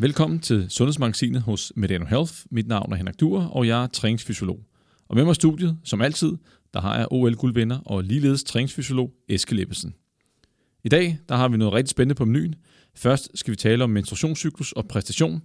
[0.00, 2.32] Velkommen til Sundhedsmagasinet hos Medano Health.
[2.50, 4.60] Mit navn er Henrik Duer, og jeg er træningsfysiolog.
[5.08, 6.32] Og med mig i studiet, som altid,
[6.74, 9.94] der har jeg OL-guldvinder og ligeledes træningsfysiolog Eske Leppesen.
[10.84, 12.54] I dag der har vi noget rigtig spændende på menuen.
[12.94, 15.42] Først skal vi tale om menstruationscyklus og præstation.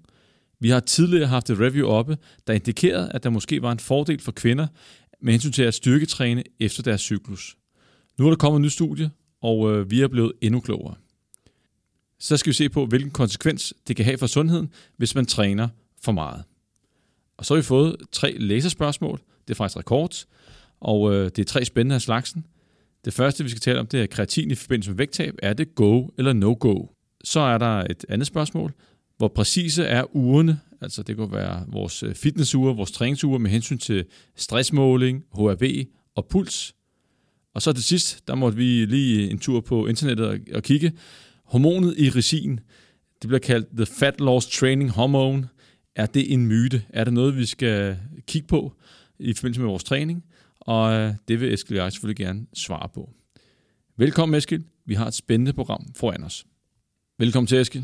[0.59, 2.17] Vi har tidligere haft et review oppe,
[2.47, 4.67] der indikerede, at der måske var en fordel for kvinder
[5.21, 7.57] med hensyn til at styrketræne efter deres cyklus.
[8.19, 10.95] Nu er der kommet et nyt studie, og øh, vi er blevet endnu klogere.
[12.25, 15.67] Så skal vi se på, hvilken konsekvens det kan have for sundheden, hvis man træner
[16.01, 16.43] for meget.
[17.37, 19.19] Og så har vi fået tre læserspørgsmål.
[19.47, 20.25] Det er faktisk rekord,
[20.79, 22.45] og øh, det er tre spændende af slagsen.
[23.05, 25.35] Det første, vi skal tale om, det er kreatin i forbindelse med vægttab.
[25.43, 26.85] Er det go eller no-go?
[27.23, 28.73] Så er der et andet spørgsmål.
[29.17, 30.59] Hvor præcise er ugerne?
[30.81, 36.25] Altså det kunne være vores øh, fitnessure, vores træningsure med hensyn til stressmåling, HRV og
[36.25, 36.75] puls.
[37.53, 40.93] Og så til sidst, der måtte vi lige en tur på internettet og kigge.
[41.45, 42.59] Hormonet i resin,
[43.21, 45.47] det bliver kaldt the fat loss training hormone.
[45.95, 46.83] Er det en myte?
[46.89, 48.73] Er det noget, vi skal kigge på
[49.19, 50.23] i forbindelse med vores træning?
[50.59, 53.09] Og øh, det vil Eskild og jeg selvfølgelig gerne svare på.
[53.97, 54.63] Velkommen Eskild.
[54.85, 56.45] Vi har et spændende program foran os.
[57.19, 57.83] Velkommen til Eskild.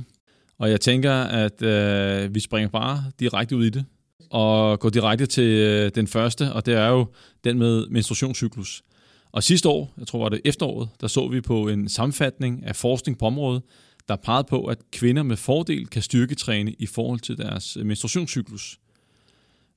[0.58, 3.86] Og jeg tænker, at øh, vi springer bare direkte ud i det
[4.30, 7.06] og går direkte til øh, den første, og det er jo
[7.44, 8.84] den med menstruationscyklus.
[9.32, 12.76] Og sidste år, jeg tror var det efteråret, der så vi på en sammenfatning af
[12.76, 13.62] forskning på området,
[14.08, 18.80] der pegede på, at kvinder med fordel kan styrketræne i forhold til deres øh, menstruationscyklus.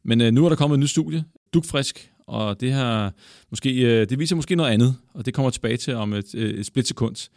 [0.03, 3.11] Men øh, nu er der kommet et nyt studie, dukfrisk, og det her
[3.51, 6.59] måske, øh, det viser måske noget andet, og det kommer tilbage til om et, øh,
[6.59, 7.29] et splitsekund.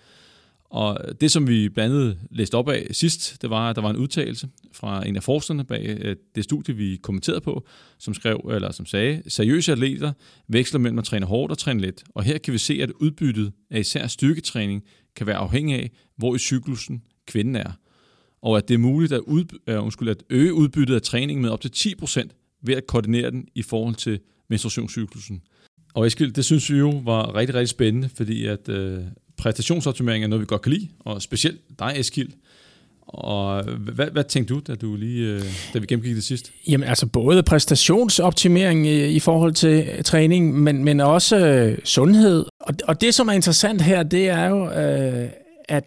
[0.69, 3.89] Og det, som vi blandt andet læste op af sidst, det var, at der var
[3.89, 7.67] en udtalelse fra en af forskerne bag øh, det studie, vi kommenterede på,
[7.99, 10.13] som skrev, eller som sagde, seriøse atleter
[10.47, 12.03] veksler mellem at træne hårdt og træne let.
[12.15, 14.83] Og her kan vi se, at udbyttet af især styrketræning
[15.15, 17.71] kan være afhængig af, hvor i cyklusen kvinden er.
[18.41, 21.41] Og at det er muligt at, ud, uh, øh, undskyld, at øge udbyttet af træning
[21.41, 22.27] med op til 10%
[22.63, 24.19] ved at koordinere den i forhold til
[24.49, 25.41] menstruationscyklusen.
[25.93, 29.03] Og Eskild, det synes vi jo var rigtig, rigtig spændende, fordi at øh,
[29.37, 32.29] præstationsoptimering er noget, vi godt kan lide, og specielt dig, Eskild.
[33.07, 35.41] Og hvad, hvad tænkte du, da, du lige, øh,
[35.73, 36.51] da vi gennemgik det sidst?
[36.67, 42.45] Jamen altså både præstationsoptimering i, i forhold til øh, træning, men, men også øh, sundhed.
[42.59, 45.29] Og, og det, som er interessant her, det er jo, øh,
[45.69, 45.83] at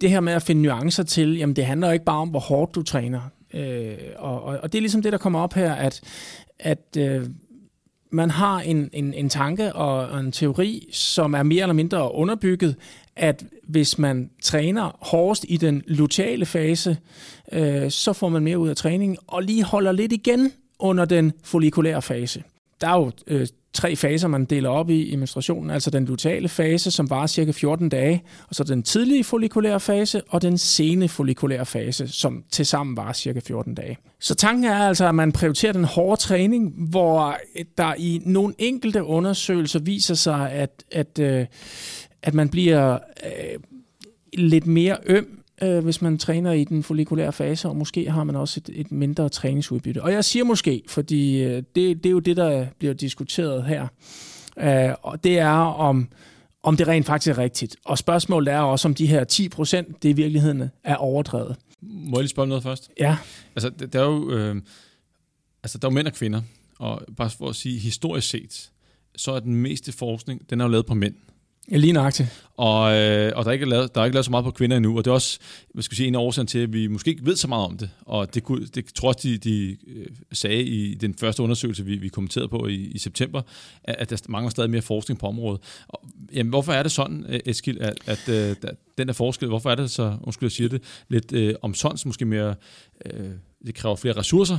[0.00, 2.40] det her med at finde nuancer til, jamen det handler jo ikke bare om, hvor
[2.40, 3.20] hårdt du træner.
[3.54, 6.00] Øh, og, og, og det er ligesom det, der kommer op her, at,
[6.58, 7.26] at øh,
[8.14, 12.76] man har en, en, en tanke og en teori, som er mere eller mindre underbygget,
[13.16, 16.96] at hvis man træner hårdest i den luteale fase,
[17.52, 21.32] øh, så får man mere ud af træningen, og lige holder lidt igen under den
[21.44, 22.42] follikulære fase.
[22.80, 26.48] Der er jo øh, tre faser, man deler op i i menstruationen, altså den luteale
[26.48, 31.08] fase, som varer cirka 14 dage, og så den tidlige follikulære fase, og den sene
[31.08, 33.98] follikulære fase, som tilsammen varer cirka 14 dage.
[34.20, 37.36] Så tanken er altså, at man prioriterer den hårde træning, hvor
[37.78, 41.46] der i nogle enkelte undersøgelser viser sig, at, at, øh,
[42.22, 43.60] at man bliver øh,
[44.32, 48.36] lidt mere øm øh, hvis man træner i den follikulære fase, og måske har man
[48.36, 50.02] også et, et mindre træningsudbytte.
[50.02, 53.88] Og jeg siger måske, fordi øh, det, det er jo det, der bliver diskuteret her.
[54.58, 56.08] Øh, og det er, om,
[56.62, 57.76] om det rent faktisk er rigtigt.
[57.84, 61.56] Og spørgsmålet er også, om de her 10 procent, det i virkeligheden er overdrevet.
[61.80, 62.90] Må jeg lige spørge noget først?
[63.00, 63.16] Ja.
[63.56, 64.56] Altså, der er jo, øh,
[65.62, 66.42] altså, der er jo mænd og kvinder,
[66.78, 68.70] og bare for at sige historisk set,
[69.16, 71.14] så er den meste forskning, den er jo lavet på mænd.
[71.68, 72.44] Lige nøjagtigt.
[72.56, 74.76] Og, øh, og der, er ikke lavet, der er ikke lavet så meget på kvinder
[74.76, 75.38] endnu, og det er også
[75.74, 77.64] hvad skal jeg sige, en af årsagen til, at vi måske ikke ved så meget
[77.64, 77.90] om det.
[78.00, 81.96] Og det, kunne, det tror jeg, de, de øh, sagde i den første undersøgelse, vi,
[81.96, 83.42] vi kommenterede på i, i september,
[83.84, 85.60] at, at der mangler stadig mere forskning på området.
[85.88, 89.70] Og, jamen, hvorfor er det sådan, Eskild, at, at, øh, at den der forskel, hvorfor
[89.70, 92.54] er det så, undskyld jeg siger det, lidt øh, omsonst måske mere,
[93.06, 93.30] øh,
[93.66, 94.58] det kræver flere ressourcer,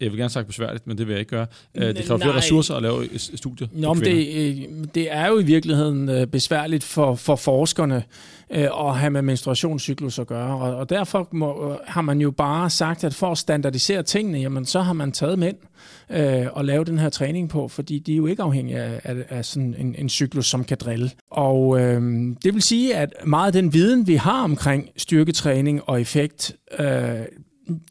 [0.00, 1.46] jeg vil gerne sagt besværligt, men det vil jeg ikke gøre.
[1.74, 3.68] Øh, det kræver flere ressourcer at lave et studie.
[3.72, 8.04] Nå, men det, øh, det er jo i virkeligheden øh, besværligt for, for forskerne
[8.50, 13.04] at have med menstruationscyklus at gøre, og, og derfor må, har man jo bare sagt,
[13.04, 15.56] at for at standardisere tingene, jamen så har man taget mænd
[16.10, 19.16] øh, og lavet den her træning på, fordi de er jo ikke afhængige af, af,
[19.28, 21.10] af sådan en, en cyklus, som kan drille.
[21.30, 22.02] Og øh,
[22.44, 26.86] det vil sige, at meget af den viden, vi har omkring styrketræning og effekt, øh,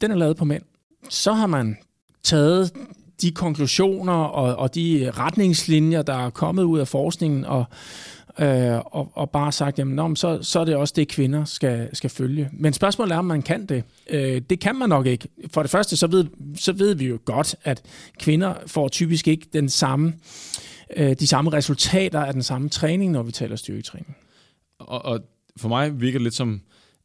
[0.00, 0.62] den er lavet på mænd.
[1.10, 1.76] Så har man
[2.24, 2.72] taget
[3.20, 7.64] de konklusioner og, og de retningslinjer, der er kommet ud af forskningen, og,
[8.38, 11.96] øh, og, og bare sagt, jamen, nå, så, så er det også det, kvinder skal,
[11.96, 12.50] skal følge.
[12.52, 13.84] Men spørgsmålet er, om man kan det.
[14.10, 15.28] Øh, det kan man nok ikke.
[15.52, 16.26] For det første, så ved,
[16.56, 17.82] så ved vi jo godt, at
[18.18, 20.14] kvinder får typisk ikke den samme,
[20.96, 24.16] øh, de samme resultater af den samme træning, når vi taler styrketræning.
[24.78, 25.20] Og, og
[25.56, 26.60] for mig virker det lidt som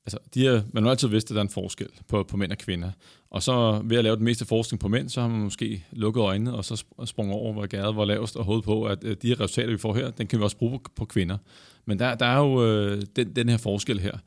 [0.06, 2.51] altså, de er, man har altid vidst, at der er en forskel på, på mænd
[2.51, 2.92] og kvinder.
[3.30, 6.22] Og så ved at lave den meste forskning på mænd, så har man måske lukket
[6.22, 9.42] øjnene, og så sprunget over, hvor gæret var lavest, og hovedet på, at de her
[9.42, 11.38] resultater, vi får her, den kan vi også bruge på, på kvinder.
[11.86, 14.18] Men der, der er jo øh, den, den her forskel her.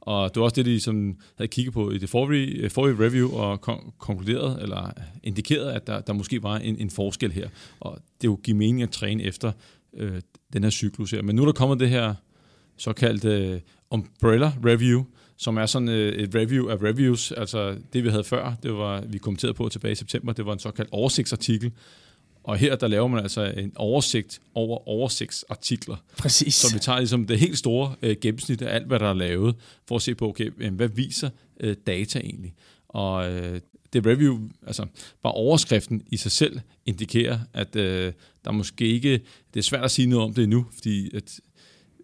[0.00, 3.06] Og det var også det, de som havde kigget på i det forrige, øh, forrige
[3.06, 4.92] review og kon- konkluderet, eller
[5.22, 7.48] indikeret, at der, der måske var en, en forskel her.
[7.80, 9.52] Og det jo give mening at træne efter
[9.94, 10.20] øh,
[10.52, 11.22] den her cyklus her.
[11.22, 12.14] Men nu er der kommet det her
[12.76, 13.60] såkaldte øh,
[13.90, 15.04] umbrella review,
[15.38, 17.32] som er sådan øh, et review af reviews.
[17.32, 20.52] Altså det, vi havde før, det var, vi kommenterede på tilbage i september, det var
[20.52, 21.72] en såkaldt oversigtsartikel.
[22.44, 25.96] Og her der laver man altså en oversigt over oversigtsartikler.
[26.18, 26.54] Præcis.
[26.54, 29.56] Så vi tager ligesom det helt store øh, gennemsnit af alt, hvad der er lavet,
[29.88, 31.30] for at se på, okay, hvad viser
[31.60, 32.54] øh, data egentlig?
[32.88, 33.60] Og øh,
[33.92, 34.86] det review, altså
[35.22, 38.12] bare overskriften i sig selv, indikerer, at øh,
[38.44, 39.20] der måske ikke,
[39.54, 41.40] det er svært at sige noget om det endnu, fordi at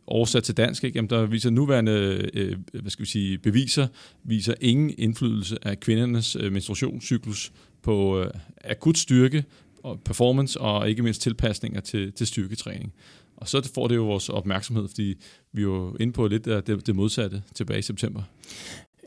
[0.06, 0.98] oversat til dansk, ikke?
[0.98, 3.86] Jamen, der viser nuværende øh, hvad skal vi sige, beviser,
[4.24, 7.52] viser ingen indflydelse af kvindernes øh, menstruationscyklus
[7.82, 8.30] på øh,
[8.64, 9.44] akut styrke,
[9.84, 12.92] og performance og ikke mindst tilpasninger til, til styrketræning.
[13.36, 15.14] Og så får det jo vores opmærksomhed, fordi
[15.52, 18.22] vi er jo inde på lidt af det, det modsatte tilbage i september.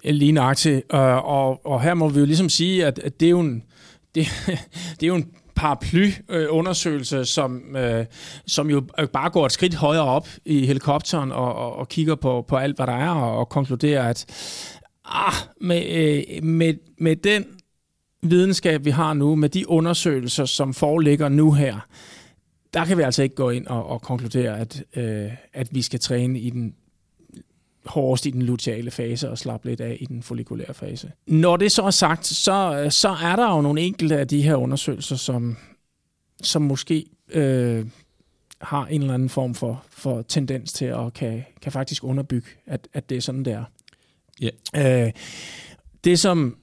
[0.03, 0.91] Lige nøjagtigt.
[0.91, 3.63] Og, og, og her må vi jo ligesom sige, at, at det, er jo en,
[4.15, 4.27] det,
[4.99, 8.05] det er jo en paraplyundersøgelse, som, øh,
[8.47, 8.83] som jo
[9.13, 12.75] bare går et skridt højere op i helikopteren og, og, og kigger på, på alt,
[12.75, 14.25] hvad der er, og, og konkluderer, at
[15.05, 17.45] ah, med, øh, med, med den
[18.21, 21.79] videnskab, vi har nu, med de undersøgelser, som foreligger nu her,
[22.73, 25.99] der kan vi altså ikke gå ind og, og konkludere, at, øh, at vi skal
[25.99, 26.75] træne i den
[27.87, 31.11] hårdest i den luteale fase og slappe lidt af i den follikulære fase.
[31.27, 34.55] Når det så er sagt, så, så er der jo nogle enkelte af de her
[34.55, 35.57] undersøgelser, som,
[36.41, 37.85] som måske øh,
[38.61, 42.87] har en eller anden form for, for tendens til at kan, kan faktisk underbygge, at,
[42.93, 43.63] at det er sådan, det er.
[44.75, 45.05] Yeah.
[45.05, 45.11] Øh,
[46.03, 46.57] det, som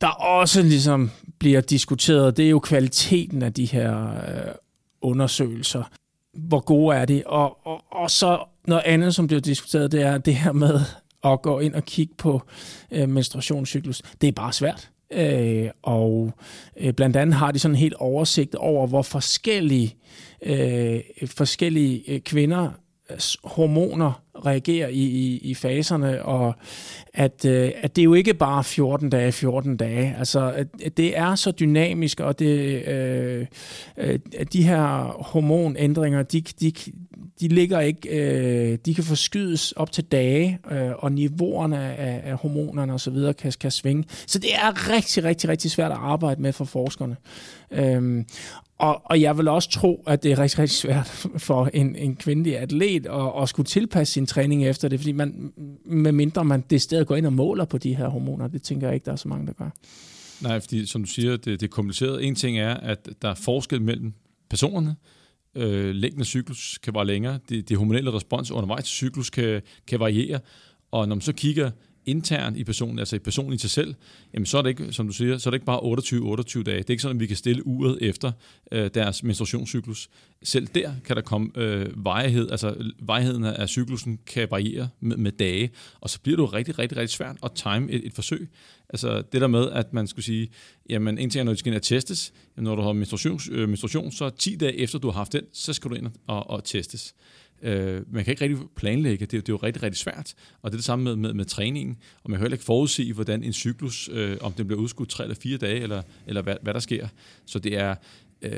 [0.00, 4.54] der også ligesom bliver diskuteret, det er jo kvaliteten af de her øh,
[5.00, 5.82] undersøgelser.
[6.34, 7.22] Hvor gode er de?
[7.26, 10.80] Og, og, og så noget andet, som bliver diskuteret, det er det her med
[11.24, 12.42] at gå ind og kigge på
[12.90, 14.02] øh, menstruationscyklus.
[14.20, 14.90] Det er bare svært.
[15.12, 16.32] Øh, og
[16.76, 19.96] øh, blandt andet har de sådan en helt oversigt over, hvor forskellige,
[20.42, 22.70] øh, forskellige øh, kvinder
[23.44, 26.54] hormoner reagerer i, i, i faserne, og
[27.14, 30.14] at, øh, at det er jo ikke bare 14 dage, 14 dage.
[30.18, 33.46] Altså, at det er så dynamisk, og det, øh,
[33.96, 36.72] øh, at de her hormonændringer, de, de,
[37.40, 42.36] de ligger ikke, øh, de kan forskydes op til dage, øh, og niveauerne af, af
[42.36, 43.32] hormonerne osv.
[43.38, 44.04] Kan, kan svinge.
[44.26, 47.16] Så det er rigtig, rigtig, rigtig svært at arbejde med for forskerne.
[47.70, 48.26] Øhm,
[48.80, 51.06] og, og jeg vil også tro, at det er rigtig, rigtig svært
[51.48, 55.52] for en, en kvindelig atlet at, at skulle tilpasse sin træning efter det, fordi man,
[55.84, 58.86] med mindre man det sted går ind og måler på de her hormoner, det tænker
[58.86, 59.70] jeg ikke, der er så mange, der gør.
[60.42, 62.26] Nej, fordi som du siger, det, det er kompliceret.
[62.26, 64.12] En ting er, at der er forskel mellem
[64.50, 64.96] personerne.
[65.54, 67.38] Øh, længden af cyklus kan være længere.
[67.48, 70.40] Det, det hormonelle respons undervejs til cyklus kan, kan variere.
[70.90, 71.70] Og når man så kigger
[72.06, 73.94] internt i personen, altså i personen i sig selv,
[74.34, 75.80] jamen så er det ikke, som du siger, så er det ikke bare
[76.60, 76.78] 28-28 dage.
[76.78, 78.32] Det er ikke sådan, at vi kan stille uret efter
[78.72, 80.08] øh, deres menstruationscyklus.
[80.42, 85.32] Selv der kan der komme øh, vejhed, altså vejheden af cyklusen kan variere med, med
[85.32, 88.48] dage, og så bliver det jo rigtig, rigtig, rigtig svært at time et, et forsøg.
[88.88, 90.48] Altså det der med, at man skulle sige,
[90.88, 93.40] jamen en ting er, når du skal ind og testes, jamen, når du har menstruation,
[93.50, 96.50] øh, menstruation, så 10 dage efter du har haft den, så skal du ind og,
[96.50, 97.14] og testes.
[97.62, 100.34] Øh, man kan ikke rigtig planlægge, det, det er jo rigtig, rigtig svært.
[100.62, 101.96] Og det er det samme med, med, med træningen.
[102.22, 105.24] Og man kan heller ikke forudsige, hvordan en cyklus, øh, om den bliver udskudt tre
[105.24, 107.08] eller fire dage, eller, eller hvad, hvad der sker.
[107.46, 107.94] Så det er,
[108.42, 108.52] øh,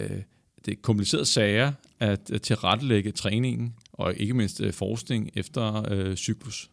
[0.64, 6.16] det er komplicerede sager at, at tilrettelægge træningen, og ikke mindst øh, forskning efter øh,
[6.16, 6.70] cyklus.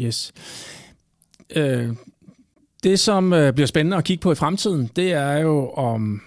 [0.00, 0.32] Yes.
[1.56, 1.88] Øh,
[2.82, 6.22] det, som øh, bliver spændende at kigge på i fremtiden, det er jo om,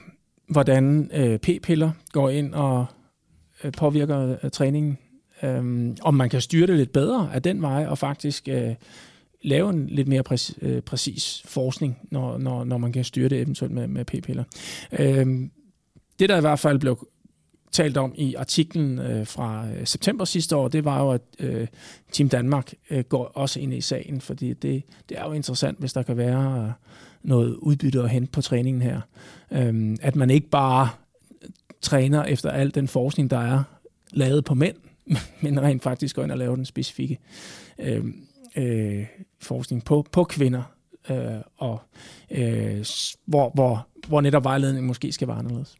[0.47, 2.85] hvordan øh, p-piller går ind og
[3.63, 4.97] øh, påvirker øh, træningen
[5.43, 8.75] Øhm, om man kan styre det lidt bedre af den vej, og faktisk øh,
[9.41, 13.41] lave en lidt mere præcis, øh, præcis forskning, når, når, når man kan styre det
[13.41, 14.43] eventuelt med, med p-piller.
[14.99, 15.51] Øhm,
[16.19, 17.07] det, der i hvert fald blev
[17.71, 21.67] talt om i artiklen øh, fra øh, september sidste år, det var jo, at øh,
[22.11, 25.93] Team Danmark øh, går også ind i sagen, fordi det, det er jo interessant, hvis
[25.93, 26.71] der kan være øh,
[27.23, 29.01] noget udbytte at hente på træningen her.
[29.51, 30.89] Øhm, at man ikke bare
[31.81, 33.63] træner efter al den forskning, der er
[34.11, 34.75] lavet på mænd,
[35.41, 37.19] men rent faktisk går ind og laver den specifikke
[37.79, 38.03] øh,
[38.55, 39.05] øh,
[39.41, 40.63] forskning på, på kvinder,
[41.09, 41.81] øh, og
[42.31, 42.85] øh,
[43.25, 45.75] hvor, hvor, hvor netop vejledningen måske skal være anderledes.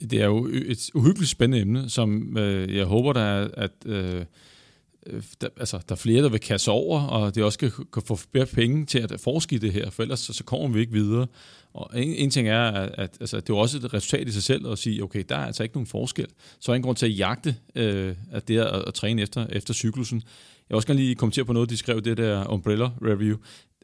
[0.00, 4.24] Det er jo et uhyggeligt spændende emne, som øh, jeg håber, der er, at øh,
[5.06, 8.02] øh der, altså, der er flere, der vil kaste over, og det også kan, kan
[8.02, 10.80] få flere penge til at forske i det her, for ellers så, så kommer vi
[10.80, 11.26] ikke videre.
[11.74, 14.42] Og en, en ting er, at, at altså, det er også et resultat i sig
[14.42, 16.26] selv at sige, okay, der er altså ikke nogen forskel.
[16.60, 19.74] Så er ingen grund til at jagte øh, at det at, at træne efter, efter
[19.74, 20.18] cyklusen.
[20.18, 23.36] Jeg vil også gerne lige kommentere på noget, de skrev det der Umbrella Review,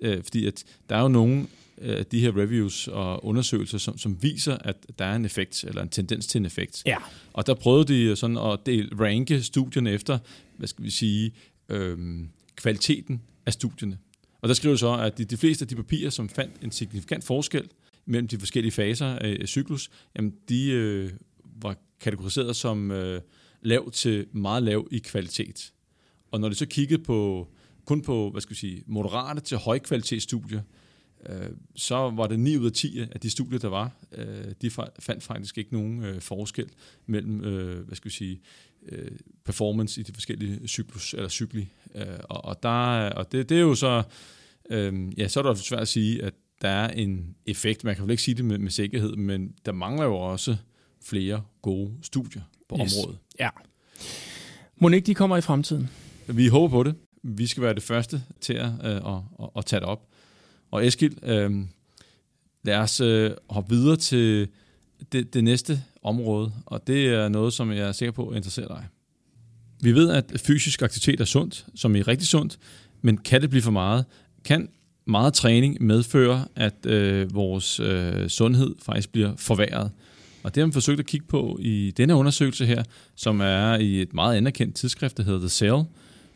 [0.03, 1.47] øh, fordi at der er jo nogle
[1.83, 5.83] af de her reviews og undersøgelser, som, som viser, at der er en effekt, eller
[5.83, 6.83] en tendens til en effekt.
[6.87, 6.97] Ja.
[7.33, 10.19] Og der prøvede de sådan at del, ranke studierne efter,
[10.57, 11.33] hvad skal vi sige,
[11.69, 13.99] øhm, kvaliteten af studierne.
[14.41, 17.25] Og der skriver så, at de, de fleste af de papirer, som fandt en signifikant
[17.25, 17.69] forskel
[18.07, 21.11] mellem de forskellige faser af, af cyklus, jamen de øh,
[21.63, 23.21] var kategoriseret som øh,
[23.63, 25.73] lav til meget lav i kvalitet.
[26.31, 27.49] Og når de så kiggede på
[27.85, 30.63] kun på, hvad skal vi sige, moderate til højkvalitetsstudier,
[31.29, 34.71] øh, så var det 9 ud af 10 af de studier, der var, øh, de
[35.01, 36.69] fandt faktisk ikke nogen øh, forskel
[37.07, 38.41] mellem, øh, hvad skal vi sige,
[38.89, 39.11] øh,
[39.45, 41.69] performance i de forskellige cyklus, eller cykli.
[41.95, 44.03] Øh, og, og, der, og det, det er jo så,
[44.71, 47.85] øh, ja, så er det svært at sige, at der er en effekt.
[47.85, 50.57] Man kan vel ikke sige det med, med sikkerhed, men der mangler jo også
[51.05, 52.97] flere gode studier på yes.
[52.97, 53.19] området.
[53.41, 53.49] Ja.
[54.77, 55.91] Monique, de kommer i fremtiden.
[56.27, 56.95] Vi håber på det.
[57.23, 60.07] Vi skal være det første til at, øh, at, at, at tage det op.
[60.71, 61.65] Og Eskild, øh,
[62.63, 64.49] lad os øh, hoppe videre til
[65.13, 68.87] det, det næste område, og det er noget, som jeg er sikker på interesserer dig.
[69.81, 72.59] Vi ved, at fysisk aktivitet er sundt, som er rigtig sundt,
[73.03, 74.05] men kan det blive for meget?
[74.45, 74.69] Kan
[75.07, 79.91] meget træning medføre, at øh, vores øh, sundhed faktisk bliver forværret?
[80.43, 82.83] Og det har man forsøgt at kigge på i denne undersøgelse her,
[83.17, 85.83] som er i et meget anerkendt tidsskrift, der hedder The Cell.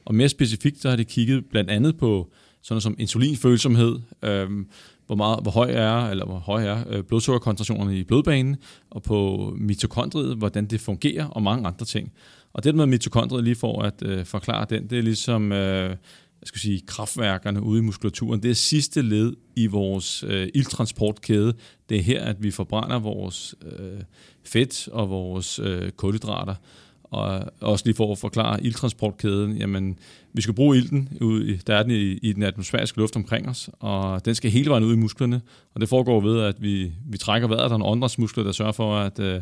[0.04, 2.32] Og mere specifikt, så har de kigget blandt andet på
[2.62, 4.48] sådan noget som insulinfølsomhed, øh,
[5.06, 8.56] hvor, meget, hvor høj er, eller hvor høj er øh, blodsukkerkoncentrationerne i blodbanen,
[8.90, 12.12] og på mitokondriet, hvordan det fungerer, og mange andre ting.
[12.52, 15.96] Og det med mitokondriet, lige for at øh, forklare den, det er ligesom øh,
[16.42, 18.42] jeg skal sige, kraftværkerne ude i muskulaturen.
[18.42, 21.54] Det er sidste led i vores øh, ildtransportkæde.
[21.88, 24.00] Det er her, at vi forbrænder vores øh,
[24.44, 26.54] fedt og vores øh, kulhydrater.
[27.02, 29.98] Og også lige for at forklare ildtransportkæden, jamen
[30.32, 33.70] vi skal bruge ilten, ud, der er den i, i den atmosfæriske luft omkring os,
[33.80, 35.40] og den skal hele vejen ud i musklerne,
[35.74, 38.72] og det foregår ved, at vi, vi trækker vejret, der er nogle muskler, der sørger
[38.72, 39.40] for, at øh,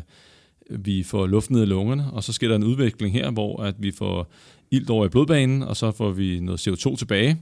[0.79, 3.75] vi får luft ned i lungerne, og så sker der en udvikling her, hvor at
[3.79, 4.31] vi får
[4.71, 7.37] ilt over i blodbanen, og så får vi noget CO2 tilbage,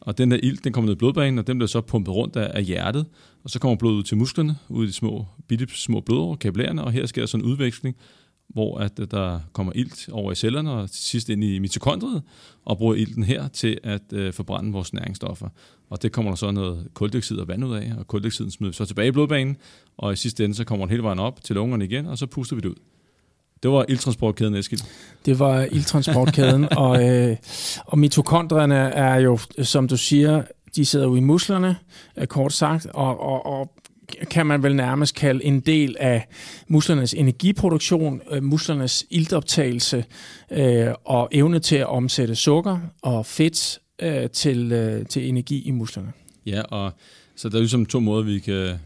[0.00, 2.36] og den der ilt, den kommer ned i blodbanen, og den bliver så pumpet rundt
[2.36, 3.06] af, af hjertet,
[3.44, 6.84] og så kommer blodet ud til musklerne, ud i de små, bitte små blodår, kapillærerne,
[6.84, 7.96] og her sker der sådan en udveksling,
[8.54, 12.22] hvor at der kommer ilt over i cellerne og til sidst ind i mitokondriet,
[12.64, 15.48] og bruger ilten her til at øh, forbrænde vores næringsstoffer.
[15.90, 18.84] Og det kommer der så noget koldioxid og vand ud af, og koldioxiden smider så
[18.84, 19.56] tilbage i blodbanen,
[19.96, 22.26] og i sidste ende så kommer den hele vejen op til lungerne igen, og så
[22.26, 22.74] puster vi det ud.
[23.62, 24.80] Det var ildtransportkæden, Eskild.
[25.26, 27.36] Det var ildtransportkæden, og, øh,
[27.86, 30.42] og mitokondrierne er jo, som du siger,
[30.76, 31.76] de sidder jo i musklerne,
[32.16, 33.72] øh, kort sagt, og, og, og
[34.30, 36.28] kan man vel nærmest kalde en del af
[36.68, 40.04] musklernes energiproduktion, øh, musklernes iltoptagelse
[40.50, 45.70] øh, og evne til at omsætte sukker og fedt øh, til, øh, til energi i
[45.70, 46.12] musklerne.
[46.46, 46.92] Ja, og
[47.36, 48.78] så der er ligesom to måder, vi kan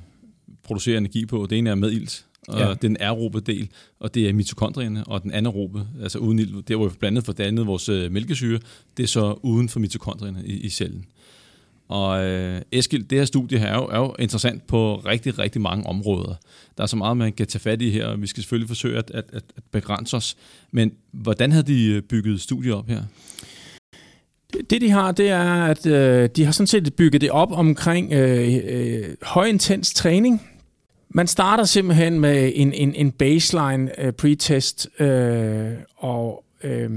[0.63, 1.47] producere energi på.
[1.51, 2.75] Det ene er med ilt, og ja.
[2.75, 3.69] den aerobe del,
[4.01, 7.33] og det er mitokondrierne, og den anaerobe, altså uden ilt, der hvor vi blandet for
[7.33, 8.59] dannet vores øh, mælkesyre,
[8.97, 11.05] det er så uden for mitokondrierne i, i cellen.
[11.89, 15.61] Og øh, Eskild, det her studie her er jo, er jo interessant på rigtig, rigtig
[15.61, 16.35] mange områder.
[16.77, 18.99] Der er så meget, man kan tage fat i her, og vi skal selvfølgelig forsøge
[18.99, 20.37] at, at, at begrænse os.
[20.71, 23.03] Men hvordan havde de øh, bygget studiet op her?
[24.71, 28.13] Det de har, det er, at øh, de har sådan set bygget det op omkring
[28.13, 30.43] øh, øh, højintens træning.
[31.09, 36.91] Man starter simpelthen med en, en, en baseline øh, pretest, øh, og øh,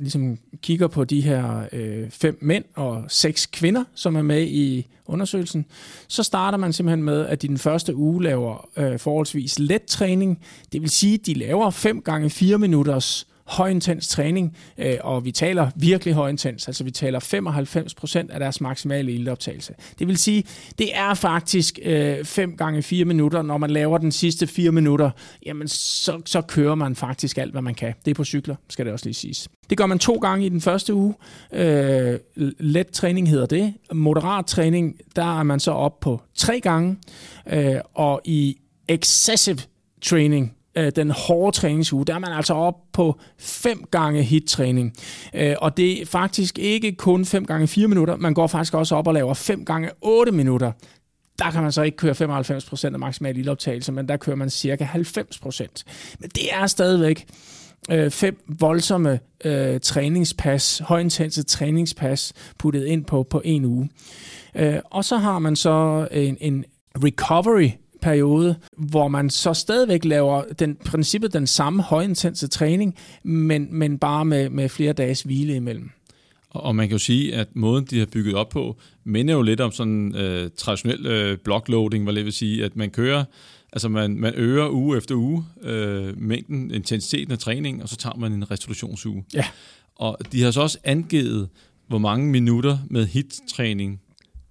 [0.00, 4.86] ligesom kigger på de her øh, fem mænd og seks kvinder, som er med i
[5.06, 5.66] undersøgelsen,
[6.08, 10.40] så starter man simpelthen med, at de den første uge laver øh, forholdsvis let træning.
[10.72, 15.32] Det vil sige, at de laver 5 gange 4 minutters højintens træning, øh, og vi
[15.32, 19.74] taler virkelig højintens, altså vi taler 95 procent af deres maksimale iltoptagelse.
[19.98, 20.44] Det vil sige,
[20.78, 21.78] det er faktisk
[22.24, 23.42] 5 øh, gange 4 minutter.
[23.42, 25.10] Når man laver den sidste 4 minutter,
[25.46, 27.94] jamen så, så kører man faktisk alt, hvad man kan.
[28.04, 29.48] Det er på cykler, skal det også lige siges.
[29.70, 31.14] Det gør man to gange i den første uge.
[31.52, 32.18] Øh,
[32.58, 33.74] let træning hedder det.
[33.92, 36.96] Moderat træning, der er man så op på tre gange.
[37.52, 38.56] Øh, og i
[38.88, 39.58] excessive
[40.02, 44.92] training, øh, den hårde træningsuge, der er man altså op på fem gange hit-træning.
[45.34, 48.94] Øh, og det er faktisk ikke kun 5 gange 4 minutter, man går faktisk også
[48.96, 50.72] op og laver 5 gange 8 minutter.
[51.38, 54.84] Der kan man så ikke køre 95% af maksimal ildoptagelse, men der kører man cirka
[54.84, 55.82] 90%.
[56.18, 57.26] Men det er stadigvæk
[57.90, 63.90] øh, fem voldsomme øh, træningspas, højintense træningspas puttet ind på på en uge.
[64.56, 66.64] Øh, og så har man så en, en
[67.04, 67.70] recovery
[68.02, 74.24] periode, hvor man så stadigvæk laver den princippet den samme højintense træning, men, men bare
[74.24, 75.90] med, med flere dages hvile imellem.
[76.50, 79.60] Og man kan jo sige, at måden, de har bygget op på, minder jo lidt
[79.60, 83.24] om sådan øh, traditionel øh, blockloading, hvad det vil sige, at man kører,
[83.72, 88.16] altså man, man øger uge efter uge øh, mængden, intensiteten af træning, og så tager
[88.16, 89.24] man en restitutionsuge.
[89.34, 89.44] Ja.
[89.96, 91.48] Og de har så også angivet,
[91.88, 94.00] hvor mange minutter med hit-træning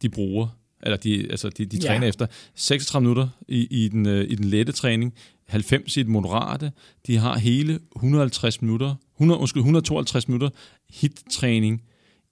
[0.02, 0.48] de bruger,
[0.84, 2.10] eller de, altså de, de træner ja.
[2.10, 2.26] efter.
[2.56, 5.14] 36 minutter i, i, den, øh, i den lette træning,
[5.48, 6.72] 90 i den moderate.
[7.08, 10.50] De har hele 150 minutter, 100, undskyld, 152 minutter
[10.90, 11.82] hit-træning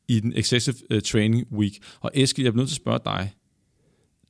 [0.08, 1.74] i den Excessive uh, Training Week.
[2.00, 3.32] Og Eske, jeg bliver nødt til at spørge dig.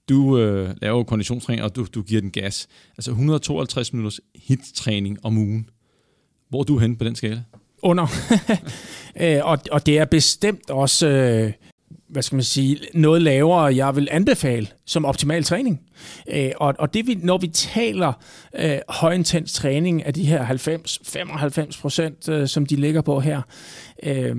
[0.10, 2.68] Du øh, laver konditionstræning, og du, du giver den gas.
[2.98, 5.70] Altså 152 minutters hit-træning om ugen.
[6.50, 7.44] Hvor er du henne på den skala?
[7.82, 8.08] Under.
[9.22, 11.08] Øh, og, og det er bestemt også...
[11.08, 11.54] Øh
[12.10, 15.82] hvad skal man sige, noget lavere, jeg vil anbefale som optimal træning.
[16.34, 18.14] Øh, og, og det vi, når vi taler
[18.56, 20.46] øh, højintens træning af de her
[21.76, 23.42] 90-95 procent, øh, som de ligger på her,
[24.04, 24.36] øh,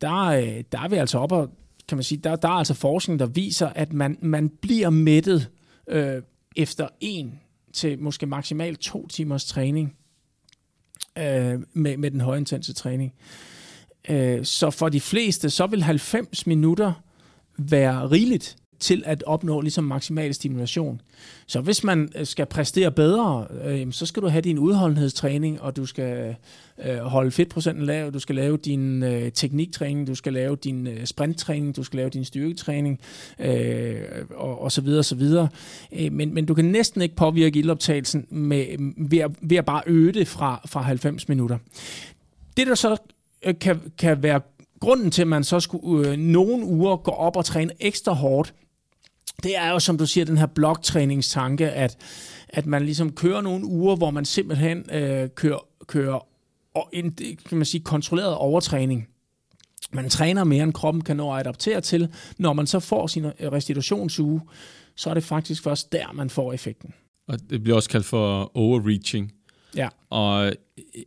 [0.00, 1.50] der, øh, der er vi altså oppe og,
[1.88, 5.48] kan man sige, der, der er altså forskning, der viser, at man, man bliver mættet
[5.88, 6.22] øh,
[6.56, 7.40] efter en
[7.72, 9.96] til måske maksimalt to timers træning
[11.18, 13.12] øh, med, med den højintense træning.
[13.14, 13.59] Øh,
[14.10, 16.92] Øh, så for de fleste, så vil 90 minutter
[17.58, 21.00] være rigeligt til at opnå ligesom maksimal stimulation.
[21.46, 25.76] Så hvis man øh, skal præstere bedre, øh, så skal du have din udholdenhedstræning, og
[25.76, 26.36] du skal
[26.84, 31.06] øh, holde fedtprocenten lav, du skal lave din øh, tekniktræning, du skal lave din øh,
[31.06, 33.00] sprinttræning, du skal lave din styrketræning,
[33.38, 34.02] øh,
[34.34, 35.48] og, og så videre, og så videre.
[35.92, 38.66] Øh, men, men du kan næsten ikke påvirke ildoptagelsen med,
[39.08, 41.58] ved, at, ved at bare øge det fra, fra 90 minutter.
[42.56, 42.96] Det, der så
[43.60, 44.40] kan, kan være
[44.80, 48.54] grunden til, at man så skulle øh, nogle uger gå op og træne ekstra hårdt,
[49.42, 51.96] det er jo, som du siger, den her bloktræningstanke, at,
[52.48, 56.26] at man ligesom kører nogle uger, hvor man simpelthen øh, kører, kører
[56.74, 57.12] og en,
[57.48, 59.08] kan man sige, kontrolleret overtræning.
[59.92, 62.08] Man træner mere, end kroppen kan nå at adaptere til.
[62.38, 64.40] Når man så får sin restitutionsuge,
[64.96, 66.94] så er det faktisk først der, man får effekten.
[67.28, 69.32] Og det bliver også kaldt for overreaching.
[69.76, 69.88] Ja.
[70.10, 70.52] Og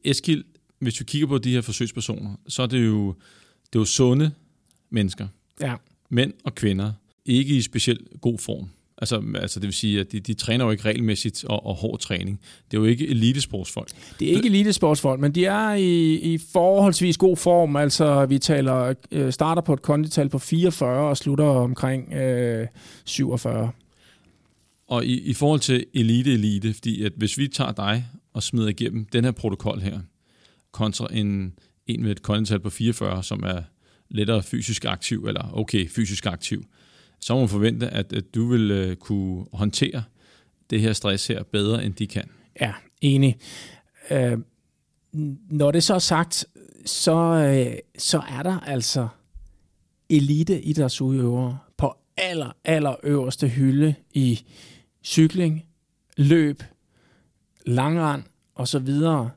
[0.06, 0.44] Eskil,
[0.84, 3.08] hvis vi kigger på de her forsøgspersoner, så er det jo,
[3.66, 4.32] det er jo sunde
[4.90, 5.28] mennesker.
[5.62, 5.76] Ja.
[6.10, 6.92] Mænd og kvinder.
[7.26, 8.70] Ikke i specielt god form.
[8.98, 12.00] Altså, altså det vil sige, at de, de træner jo ikke regelmæssigt og, og hård
[12.00, 12.40] træning.
[12.72, 13.90] Det er jo ikke elitesportsfolk.
[14.20, 17.76] Det er ikke elitesportsfolk, men de er i, i forholdsvis god form.
[17.76, 22.68] Altså, vi taler øh, starter på et kondital på 44 og slutter omkring øh,
[23.06, 23.72] 47.
[24.88, 29.06] Og i, i forhold til elite-elite, fordi at hvis vi tager dig og smider igennem
[29.06, 30.00] den her protokol her,
[30.74, 31.54] kontra en,
[31.88, 33.62] en med et kondital på 44, som er
[34.10, 36.66] lettere fysisk aktiv, eller okay, fysisk aktiv,
[37.20, 40.04] så må man forvente, at, at du vil uh, kunne håndtere
[40.70, 42.30] det her stress her bedre, end de kan.
[42.62, 43.38] Ja, enig.
[44.12, 44.38] Øh,
[45.50, 46.46] når det så er sagt,
[46.86, 49.08] så, øh, så er der altså
[50.10, 54.46] elite idrætsudøvere på aller, aller øverste hylde i
[55.04, 55.66] cykling,
[56.18, 56.64] løb,
[57.66, 58.24] langrand
[58.56, 59.30] og så videre,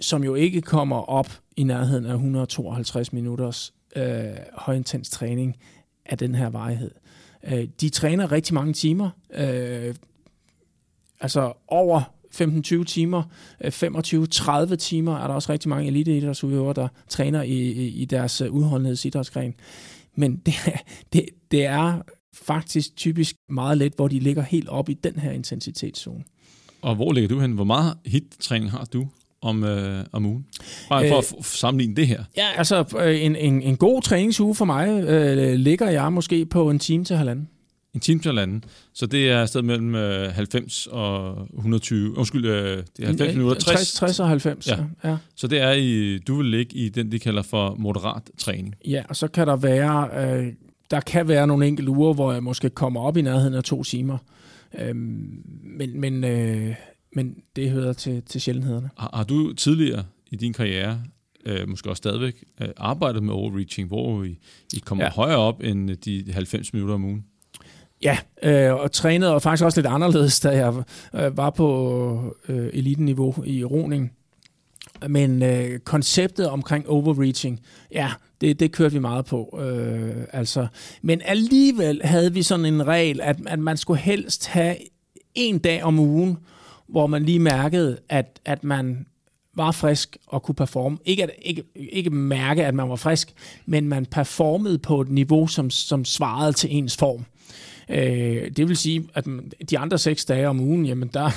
[0.00, 5.56] som jo ikke kommer op i nærheden af 152 minutters øh, højintens træning
[6.06, 6.90] af den her varighed.
[7.44, 9.94] Øh, de træner rigtig mange timer, øh,
[11.20, 12.02] altså over
[12.34, 13.22] 15-20 timer,
[13.64, 18.40] øh, 25-30 timer er der også rigtig mange eliteidrætsudøvere, der træner i, i, i deres
[18.40, 19.54] øh, udholdenhedsidrætsgren.
[20.14, 20.54] Men det,
[21.12, 22.02] det, det er
[22.34, 26.24] faktisk typisk meget let, hvor de ligger helt op i den her intensitetszone.
[26.82, 27.52] Og hvor ligger du hen?
[27.52, 29.08] Hvor meget hit-træning har du
[29.42, 30.46] om, øh, om ugen?
[30.88, 32.24] Bare for øh, at sammenligne det her.
[32.36, 36.70] Ja, altså øh, en, en, en god træningsuge for mig øh, ligger jeg måske på
[36.70, 37.48] en time til halvanden.
[37.94, 38.64] En time til halvanden.
[38.94, 42.18] Så det er sted mellem øh, 90 og 120.
[42.18, 43.60] Undskyld, øh, det er 90 minutter.
[43.60, 44.76] 60, 60 og 90, ja.
[45.04, 45.16] ja.
[45.36, 48.74] Så det er i, du vil ligge i den, de kalder for moderat træning.
[48.86, 50.52] Ja, og så kan der være, øh,
[50.90, 53.82] der kan være nogle enkelte uger, hvor jeg måske kommer op i nærheden af to
[53.82, 54.18] timer.
[54.78, 56.74] Øhm, men men øh,
[57.12, 58.90] men det hører til, til sjældenhederne.
[58.98, 61.02] Har, har du tidligere i din karriere,
[61.46, 64.38] øh, måske også stadigvæk, øh, arbejdet med overreaching, hvor I,
[64.74, 65.10] I kommer ja.
[65.10, 67.24] højere op end de 90 minutter om ugen?
[68.02, 70.82] Ja, øh, og trænede og faktisk også lidt anderledes, da jeg
[71.14, 74.12] øh, var på øh, eliteniveau i roning.
[75.08, 77.60] Men øh, konceptet omkring overreaching,
[77.92, 79.60] ja, det, det kørte vi meget på.
[79.62, 80.66] Øh, altså.
[81.02, 84.76] Men alligevel havde vi sådan en regel, at, at man skulle helst have
[85.34, 86.38] en dag om ugen,
[86.88, 89.06] hvor man lige mærkede, at, at man
[89.54, 90.98] var frisk og kunne performe.
[91.04, 93.32] Ikke, at, ikke, ikke mærke, at man var frisk,
[93.66, 97.24] men man performede på et niveau, som, som svarede til ens form.
[97.90, 99.26] Øh, det vil sige, at
[99.70, 101.26] de andre seks dage om ugen, jamen der,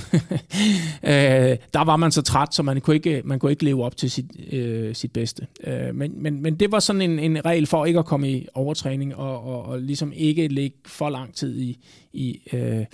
[1.04, 3.98] øh, der var man så træt, så man kunne ikke, man kunne ikke leve op
[3.98, 5.48] til sit, øh, sit bedste.
[5.64, 8.48] Øh, men, men, men det var sådan en, en regel for ikke at komme i
[8.54, 11.78] overtræning og, og, og ligesom ikke ligge for lang tid i,
[12.14, 12.86] i øh,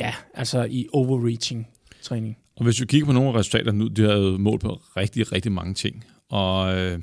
[0.00, 1.68] ja, altså i overreaching
[2.02, 2.36] træning.
[2.56, 5.32] Og hvis vi kigger på nogle af resultaterne nu, de har jo målt på rigtig,
[5.32, 6.04] rigtig mange ting.
[6.28, 6.98] Og øh,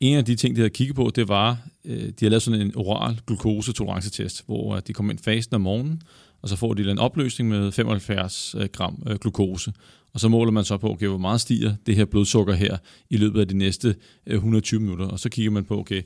[0.00, 2.60] en af de ting, de havde kigget på, det var, øh, de har lavet sådan
[2.60, 6.02] en oral glukosetolerancetest, hvor øh, de kommer ind fasten om morgenen,
[6.42, 9.72] og så får de en opløsning med 75 øh, gram øh, glukose.
[10.12, 12.76] Og så måler man så på, okay, hvor meget stiger det her blodsukker her
[13.10, 15.06] i løbet af de næste øh, 120 minutter.
[15.06, 16.02] Og så kigger man på, okay,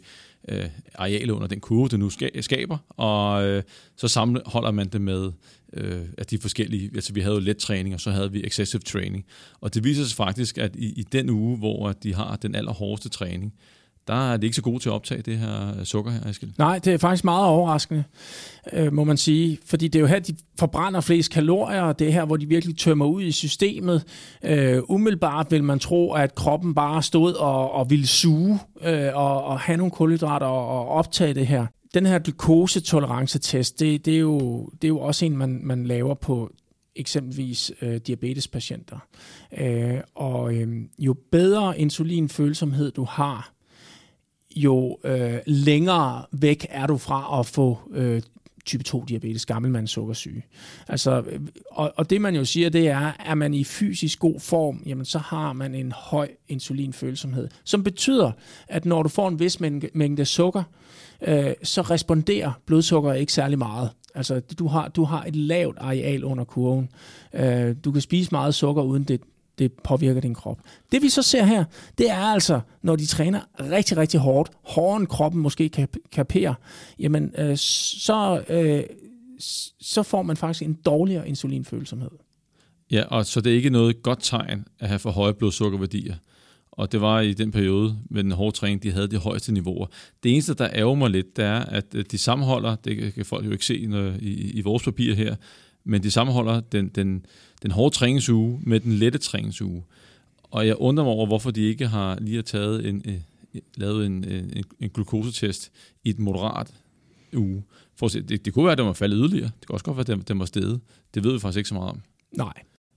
[0.49, 2.11] øh, arealet under den kurve, det nu
[2.41, 3.63] skaber, og øh,
[3.97, 5.33] så sammenholder man det med
[5.73, 8.83] øh, at de forskellige, altså vi havde jo let træning, og så havde vi excessive
[8.83, 9.25] training.
[9.61, 13.09] Og det viser sig faktisk, at i, i den uge, hvor de har den allerhårdeste
[13.09, 13.55] træning,
[14.09, 16.53] der er det ikke så gode til at optage det her sukker her, Eskild.
[16.59, 18.05] Nej, det er faktisk meget overraskende,
[18.73, 19.59] øh, må man sige.
[19.67, 22.47] Fordi det er jo her, de forbrænder flest kalorier, og det er her, hvor de
[22.47, 24.05] virkelig tømmer ud i systemet.
[24.45, 29.45] Øh, umiddelbart vil man tro, at kroppen bare stod og, og ville suge øh, og,
[29.45, 31.67] og have nogle kulhydrater og, og optage det her.
[31.95, 36.15] Den her glukosetolerancetest, det, det, er, jo, det er jo også en, man, man laver
[36.15, 36.51] på
[36.97, 38.99] eksempelvis øh, diabetespatienter.
[39.59, 43.53] Øh, og øh, jo bedre insulinfølsomhed du har,
[44.57, 48.23] jo øh, længere væk er du fra at få øh,
[48.65, 50.43] type 2 diabetes, gammelmands sukkersyge.
[50.89, 54.41] Altså, øh, og, og det man jo siger, det er, at man i fysisk god
[54.41, 58.33] form, jamen så har man en høj insulinfølsomhed, som betyder,
[58.69, 60.63] at når du får en vis mængde, mængde sukker,
[61.23, 63.91] øh, så responderer blodsukker ikke særlig meget.
[64.15, 66.89] Altså, du har, du har et lavt areal under kurven.
[67.35, 69.21] Øh, du kan spise meget sukker, uden det,
[69.59, 70.61] det påvirker din krop.
[70.93, 71.65] Det vi så ser her,
[71.99, 76.55] det er altså, når de træner rigtig, rigtig hårdt, hårdere end kroppen måske kan kapere,
[76.99, 78.83] jamen øh, så, øh,
[79.81, 82.11] så får man faktisk en dårligere insulinfølsomhed.
[82.91, 86.15] Ja, og så det er ikke noget godt tegn at have for høje blodsukkerværdier.
[86.73, 89.87] Og det var i den periode med den hårde træning, de havde de højeste niveauer.
[90.23, 93.47] Det eneste, der ærger mig lidt, det er, at øh, de sammenholder, det kan folk
[93.47, 93.77] jo ikke se
[94.21, 95.37] i, i vores papir her,
[95.85, 97.27] men de sammenholder den, den,
[97.63, 99.85] den hårde træningsuge med den lette træningsuge.
[100.43, 103.25] Og jeg undrer mig over, hvorfor de ikke har lige har taget en, en,
[103.77, 105.73] lavet en, en, en glukosetest
[106.05, 106.75] i et moderat
[107.37, 107.63] uge.
[107.97, 109.51] For at se, det, det kunne være, at den var faldet yderligere.
[109.61, 110.81] Det kan også godt være, at den, den var steget.
[111.15, 112.01] Det ved vi faktisk ikke så meget om.
[112.37, 112.53] Nej.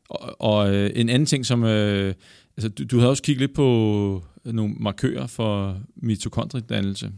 [0.10, 1.64] Og, og øh, en anden ting, som...
[1.64, 2.14] Øh,
[2.58, 7.12] altså, du, du havde også kigget lidt på nogle markører for mitokondriedannelse.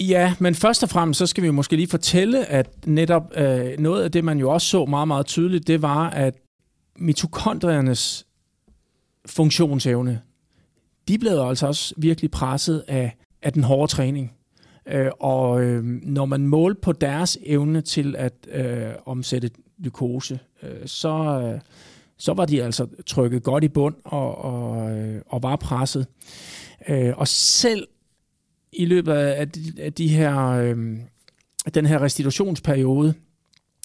[0.00, 4.04] Ja, men først og fremmest, så skal vi måske lige fortælle, at netop øh, noget
[4.04, 6.34] af det, man jo også så meget, meget tydeligt, det var, at
[6.96, 8.26] mitokondriernes
[9.26, 10.20] funktionsevne,
[11.08, 14.32] de blev altså også virkelig presset af, af den hårde træning.
[14.86, 19.50] Øh, og øh, når man målte på deres evne til at øh, omsætte
[19.82, 21.60] glukose, øh, så, øh,
[22.18, 26.06] så var de altså trykket godt i bund og, og, øh, og var presset.
[26.88, 27.86] Øh, og selv
[28.76, 30.76] i løbet af de, af de her, øh,
[31.74, 33.14] den her restitutionsperiode,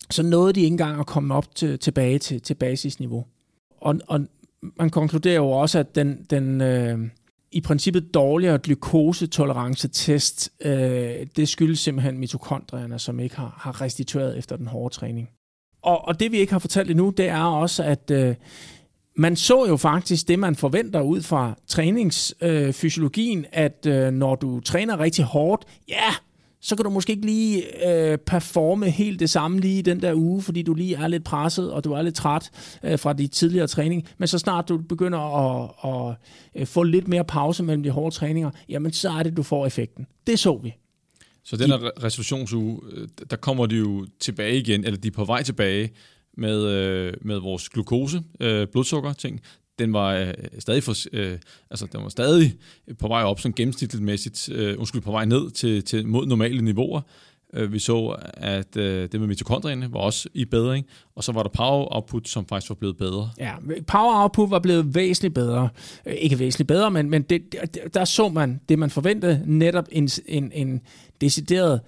[0.09, 3.25] så nåede de ikke engang at komme op til, tilbage til, til basisniveau.
[3.81, 4.27] Og, og
[4.61, 6.99] man konkluderer jo også, at den, den øh,
[7.51, 14.55] i princippet dårligere glukosetolerancetest, øh, det skyldes simpelthen mitokondrierne, som ikke har, har restitueret efter
[14.55, 15.29] den hårde træning.
[15.81, 18.35] Og, og det vi ikke har fortalt endnu, det er også, at øh,
[19.21, 24.59] man så jo faktisk det, man forventer ud fra træningsfysiologien, øh, at øh, når du
[24.59, 26.09] træner rigtig hårdt, ja,
[26.61, 30.13] så kan du måske ikke lige øh, performe helt det samme lige i den der
[30.15, 32.51] uge, fordi du lige er lidt presset, og du er lidt træt
[32.83, 34.07] øh, fra de tidligere træning.
[34.17, 36.15] Men så snart du begynder at, at,
[36.55, 39.43] at øh, få lidt mere pause mellem de hårde træninger, jamen så er det, du
[39.43, 40.07] får effekten.
[40.27, 40.73] Det så vi.
[41.43, 45.25] Så den her restitutionsuge, øh, der kommer de jo tilbage igen, eller de er på
[45.25, 45.91] vej tilbage
[46.37, 49.41] med, øh, med vores glukose, øh, blodsukker ting.
[49.79, 51.37] Den var øh, stadig for, øh,
[51.69, 52.53] altså den var stadig
[52.99, 57.01] på vej op sådan gennemsnitligt øh, undskyld, på vej ned til, til mod normale niveauer.
[57.53, 61.43] Øh, vi så, at øh, det med mitokondrierne var også i bedring, og så var
[61.43, 63.29] der power output, som faktisk var blevet bedre.
[63.37, 63.53] Ja,
[63.87, 65.69] power output var blevet væsentligt bedre.
[66.05, 67.41] Øh, ikke væsentligt bedre, men, men det,
[67.93, 70.81] der så man det, man forventede, netop en, en, en
[71.21, 71.81] decideret,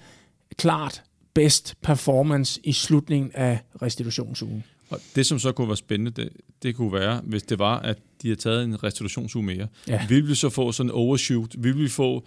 [0.57, 1.03] klart
[1.35, 4.63] best performance i slutningen af restitutionsugen.
[4.89, 6.29] Og det, som så kunne være spændende, det,
[6.63, 9.67] det kunne være, hvis det var, at de har taget en restitutionsuge mere.
[9.87, 10.07] Ja.
[10.09, 11.55] Vil vi så få sådan en overshoot?
[11.57, 12.25] Vil vi få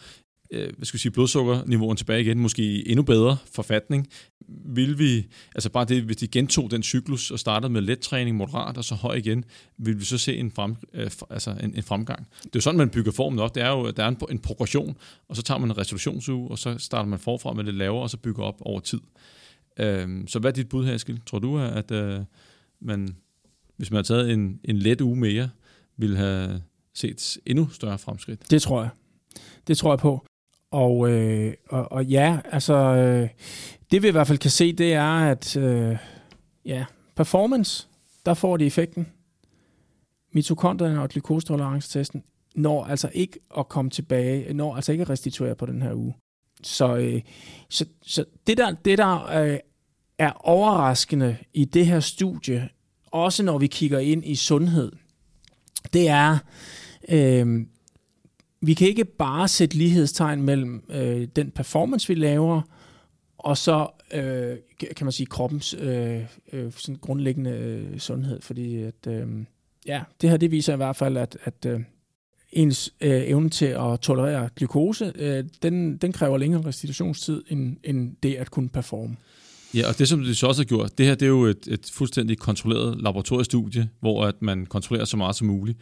[0.50, 4.08] øh, hvad skal vi sige, blodsukkerniveauen tilbage igen, måske i endnu bedre forfatning.
[4.48, 8.36] Vil vi, altså bare det, hvis de gentog den cyklus og startede med let træning,
[8.36, 9.44] moderat og så høj igen,
[9.78, 12.26] vil vi så se en, frem, øh, altså en, en fremgang.
[12.38, 13.54] Det er jo sådan, man bygger formen op.
[13.54, 14.96] Det er jo, der er en, en progression,
[15.28, 18.10] og så tager man en restitutionsuge, og så starter man forfra med lidt lavere, og
[18.10, 19.00] så bygger op over tid.
[19.78, 21.18] Øh, så hvad er dit bud her, Eskild?
[21.26, 22.20] Tror du, at øh,
[22.80, 23.16] man,
[23.76, 25.50] hvis man har taget en, en let uge mere,
[25.96, 26.62] vil have
[26.94, 28.50] set endnu større fremskridt?
[28.50, 28.90] Det tror jeg.
[29.66, 30.25] Det tror jeg på.
[30.70, 33.28] Og, øh, og, og ja, altså, øh,
[33.90, 35.96] det vi i hvert fald kan se, det er, at øh,
[36.64, 36.84] ja,
[37.16, 37.88] performance,
[38.26, 39.06] der får de effekten.
[40.32, 42.22] Mitokondrierne og glukostolerancetesten
[42.56, 46.14] når altså ikke at komme tilbage, når altså ikke at restituere på den her uge.
[46.62, 47.22] Så, øh,
[47.68, 49.58] så, så det der, det der øh,
[50.18, 52.68] er overraskende i det her studie,
[53.06, 54.92] også når vi kigger ind i sundhed,
[55.92, 56.38] det er,
[57.08, 57.66] øh,
[58.60, 62.62] vi kan ikke bare sætte lighedstegn mellem øh, den performance, vi laver,
[63.38, 64.56] og så øh,
[64.96, 66.20] kan man sige kroppens øh,
[66.52, 69.26] øh, sådan grundlæggende øh, sundhed, fordi at, øh,
[69.86, 71.80] ja, det her det viser i hvert fald, at, at øh,
[72.52, 78.16] ens øh, evne til at tolerere glukose, øh, den, den kræver længere restitutionstid end, end
[78.22, 79.16] det at kunne performe.
[79.74, 81.68] Ja, og det som de så også har gjort, det her det er jo et,
[81.70, 85.78] et fuldstændig kontrolleret laboratoriestudie, hvor at man kontrollerer så meget som muligt.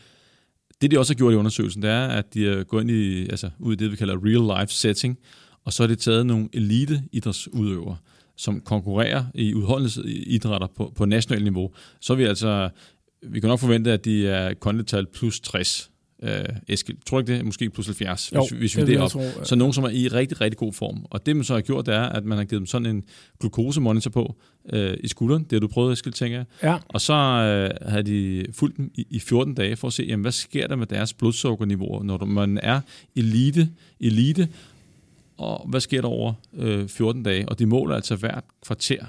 [0.81, 3.23] Det de også har gjort i undersøgelsen, det er, at de er gået ind i,
[3.23, 5.19] altså, ud i det, vi kalder real life setting,
[5.65, 7.97] og så har de taget nogle elite idrætsudøvere,
[8.37, 11.71] som konkurrerer i udholdenhedsidrætter på, på nationalt niveau.
[12.01, 12.71] Så er vi altså,
[13.23, 15.91] vi kan nok forvente, at de er kondital plus 60
[16.25, 16.99] øh, Eskild.
[17.07, 17.45] Tror ikke det?
[17.45, 19.11] Måske plus 70, jo, hvis, hvis vi det, det op.
[19.11, 19.45] Tror, ja.
[19.45, 21.07] Så nogen, som er i rigtig, rigtig god form.
[21.11, 23.05] Og det, man så har gjort, det er, at man har givet dem sådan en
[23.41, 24.37] glukosemonitor på
[24.73, 25.43] øh, i skulderen.
[25.43, 26.47] Det har du prøvet, Eskild, tænker jeg.
[26.63, 26.77] Ja.
[26.89, 30.23] Og så øh, havde de fulgt dem i, i 14 dage for at se, jamen,
[30.23, 32.81] hvad sker der med deres blodsukkerniveauer, når man er
[33.17, 33.69] elite,
[34.01, 34.49] elite
[35.37, 37.49] og hvad sker der over øh, 14 dage?
[37.49, 39.05] Og de måler altså hvert kvarter.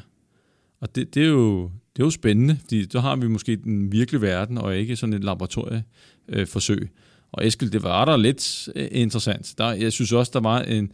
[0.80, 3.92] Og det, det, er jo, det er jo spændende, fordi så har vi måske den
[3.92, 6.82] virkelige verden, og ikke sådan et laboratorieforsøg.
[6.82, 6.88] Øh,
[7.36, 9.54] og Eskild, det var der lidt øh, interessant.
[9.58, 10.92] Der, jeg synes også, der var en,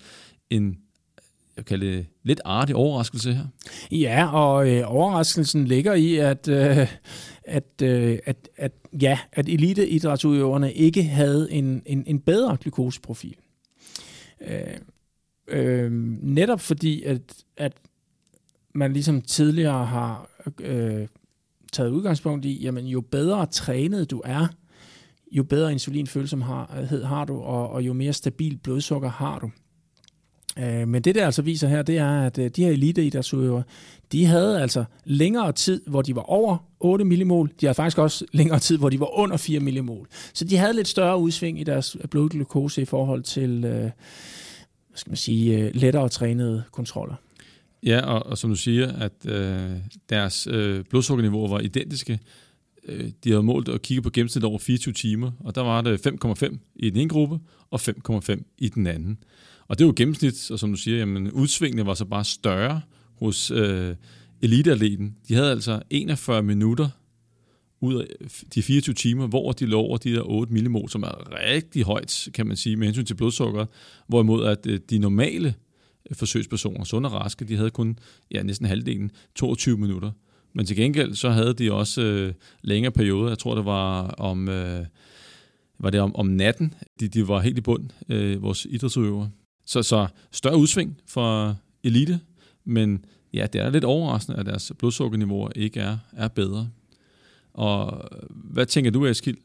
[0.50, 0.78] en
[1.58, 3.46] jeg kalde det lidt artig overraskelse her.
[3.92, 6.88] Ja, og øh, overraskelsen ligger i, at, øh,
[7.44, 13.36] at, øh, at, at, ja, at eliteidrætsudøverne ikke havde en, en, en bedre glukoseprofil.
[14.48, 14.78] Øh,
[15.48, 17.22] øh, netop fordi, at,
[17.58, 17.74] at
[18.76, 20.30] man ligesom tidligere har
[20.62, 21.08] øh,
[21.74, 24.48] taget udgangspunkt i, jamen jo bedre trænet du er,
[25.32, 29.52] jo bedre insulinfølsomhed øh, har du, og, og jo mere stabil blodsukker har du.
[30.60, 34.02] Øh, men det, der altså viser her, det er, at øh, de her eliteidrætsudøvere, øh,
[34.12, 37.48] de havde altså længere tid, hvor de var over 8 millimol.
[37.62, 40.08] De havde faktisk også længere tid, hvor de var under 4 millimol.
[40.34, 43.92] Så de havde lidt større udsving i deres blodglukose i forhold til, øh, hvad
[44.96, 47.16] skal man sige, lettere trænede kontroller.
[47.84, 49.72] Ja, og, og som du siger, at øh,
[50.10, 52.20] deres øh, blodsukkerniveauer var identiske.
[52.88, 56.08] Øh, de havde målt og kigget på gennemsnit over 24 timer, og der var det
[56.08, 57.40] 5,5 i den ene gruppe
[57.70, 59.18] og 5,5 i den anden.
[59.68, 62.82] Og det var gennemsnit, og som du siger, jamen, udsvingene var så bare større
[63.16, 63.96] hos øh,
[64.42, 65.16] eliteatleten.
[65.28, 66.90] De havde altså 41 minutter
[67.82, 68.06] ud af
[68.56, 72.30] de 24 timer, hvor de lå over de der 8 millimol, som er rigtig højt,
[72.34, 73.66] kan man sige, med hensyn til blodsukker,
[74.08, 75.54] hvorimod at øh, de normale
[76.14, 78.00] forsøgspersoner, sunde og raske, de havde kun
[78.32, 80.12] ja, næsten halvdelen, 22 minutter.
[80.54, 83.30] Men til gengæld så havde de også øh, længere perioder.
[83.30, 84.86] Jeg tror, det var om, øh,
[85.80, 86.74] var det om, om natten.
[87.00, 89.30] De, de var helt i bund, øh, vores idrætsudøvere.
[89.66, 92.20] Så, så større udsving for elite,
[92.66, 96.70] men ja, det er lidt overraskende, at deres blodsukkerniveauer ikke er, er bedre.
[97.54, 99.38] Og øh, hvad tænker du, Eskild?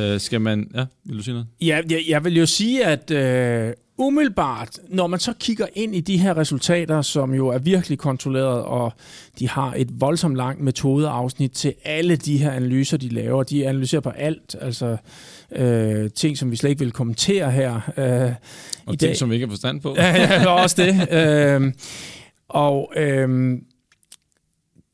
[0.00, 0.70] Øh, skal man...
[0.74, 1.48] Ja, vil du sige noget?
[1.60, 6.00] Ja, jeg, jeg vil jo sige, at øh, umiddelbart, når man så kigger ind i
[6.00, 8.92] de her resultater, som jo er virkelig kontrolleret, og
[9.38, 13.42] de har et voldsomt langt metodeafsnit til alle de her analyser, de laver.
[13.42, 14.96] De analyserer på alt, altså
[15.52, 17.74] øh, ting, som vi slet ikke vil kommentere her.
[17.96, 18.32] Øh,
[18.86, 19.16] og i ting, dag.
[19.16, 19.94] som vi ikke har forstand på.
[19.98, 21.12] ja, ja, også det.
[21.12, 21.72] Øh,
[22.48, 23.58] og øh,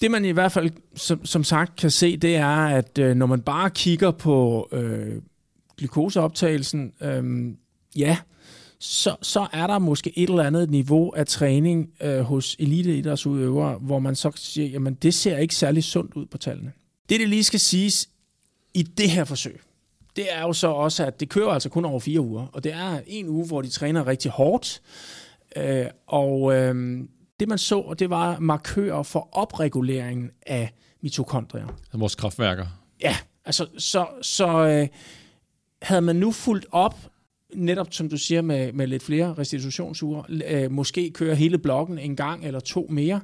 [0.01, 3.27] det man i hvert fald som, som sagt kan se, det er, at øh, når
[3.27, 5.15] man bare kigger på øh,
[5.79, 7.25] glukoseoptagelsen, øh,
[7.97, 8.17] ja,
[8.87, 13.99] så, så er der måske et eller andet niveau af træning øh, hos eliteidrætsudøvere, hvor
[13.99, 16.73] man så siger, jamen det ser ikke særlig sundt ud på tallene.
[17.09, 18.09] Det, det lige skal siges
[18.75, 19.61] i det her forsøg,
[20.17, 22.73] det er jo så også, at det kører altså kun over fire uger, og det
[22.73, 24.83] er en uge, hvor de træner rigtig hårdt,
[25.57, 27.05] øh, og øh,
[27.41, 31.67] det man så, det var markører for opreguleringen af mitokondrier.
[31.93, 32.67] Vores kraftværker.
[33.03, 34.89] Ja, altså så, så øh,
[35.83, 36.97] havde man nu fulgt op
[37.57, 42.17] netop som du siger, med, med lidt flere restitutionsuger, øh, måske køre hele blokken en
[42.17, 43.21] gang eller to mere,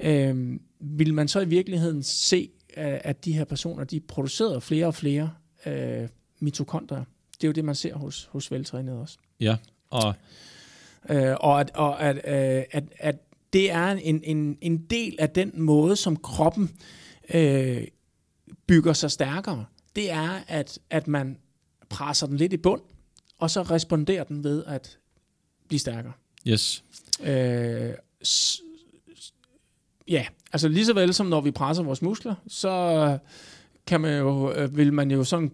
[0.00, 4.94] øh, vil man så i virkeligheden se, at de her personer, de producerer flere og
[4.94, 5.30] flere
[5.66, 6.08] øh,
[6.40, 7.04] mitokondrier.
[7.34, 9.18] Det er jo det, man ser hos, hos veltrænede også.
[9.40, 9.56] Ja,
[9.90, 10.14] og...
[11.10, 13.16] Øh, og at, og at, øh, at, at
[13.52, 16.70] det er en, en, en del af den måde, som kroppen
[17.34, 17.84] øh,
[18.66, 19.64] bygger sig stærkere.
[19.96, 21.36] Det er, at, at man
[21.88, 22.80] presser den lidt i bund,
[23.38, 24.98] og så responderer den ved at
[25.68, 26.12] blive stærkere.
[26.46, 26.84] Yes.
[27.24, 27.90] Øh,
[28.26, 28.60] s-
[30.08, 33.18] ja, altså lige så vel som når vi presser vores muskler, så
[33.86, 35.50] kan man jo, øh, vil man jo sådan,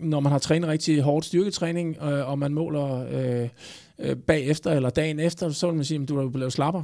[0.00, 3.48] når man har trænet rigtig hårdt styrketræning, øh, og man måler øh,
[3.98, 6.82] øh, bagefter eller dagen efter, så vil man sige, at du er blevet slapper.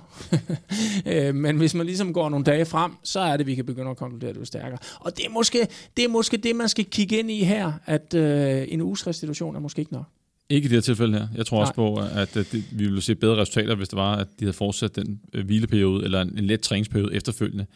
[1.07, 3.91] øh, men hvis man ligesom går nogle dage frem, så er det, vi kan begynde
[3.91, 4.79] at konkludere, at du er stærkere.
[5.01, 8.15] Og det er måske det, er måske det man skal kigge ind i her, at
[8.15, 10.05] øh, en uges restitution er måske ikke nok.
[10.51, 11.29] Ikke i det her tilfælde her.
[11.37, 11.63] Jeg tror Nej.
[11.63, 14.53] også på, at det, vi ville se bedre resultater, hvis det var, at de havde
[14.53, 17.67] fortsat den øh, hvileperiode, eller en, en let træningsperiode efterfølgende.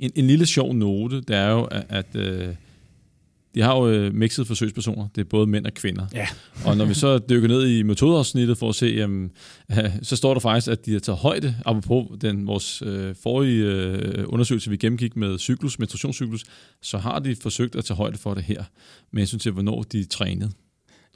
[0.00, 2.48] En, en lille sjov note, det er jo, at, at øh,
[3.54, 5.08] de har jo øh, mixet forsøgspersoner.
[5.14, 6.06] Det er både mænd og kvinder.
[6.14, 6.28] Ja.
[6.64, 9.30] og når vi så dykker ned i metodeafsnittet for at se, jamen,
[9.70, 13.64] øh, så står der faktisk, at de har taget højde, apropos den, vores øh, forrige
[13.64, 16.44] øh, undersøgelse, vi gennemgik med cyklus, menstruationscyklus,
[16.82, 18.64] så har de forsøgt at tage højde for det her,
[19.10, 20.50] med hensyn til, hvornår de trænede.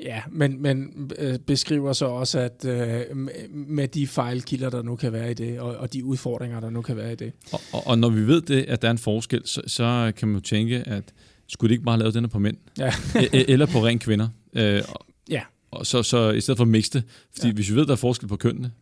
[0.01, 3.17] Ja, men, men øh, beskriver så også, at øh,
[3.51, 6.83] med de fejlkilder, der nu kan være i det, og, og de udfordringer, der nu
[6.83, 7.33] kan være i det.
[7.53, 10.29] Og, og, og når vi ved det, at der er en forskel, så, så kan
[10.29, 11.05] man jo tænke, at
[11.49, 12.57] skulle de ikke bare lave den på mænd?
[12.79, 12.89] Ja.
[12.91, 14.29] E-, e- eller på ren kvinder?
[14.55, 14.83] Øh,
[15.31, 15.43] ja.
[15.71, 17.55] Og så, så i stedet for at mixe det, fordi ja.
[17.55, 18.73] hvis vi ved, der er forskel på kønnene,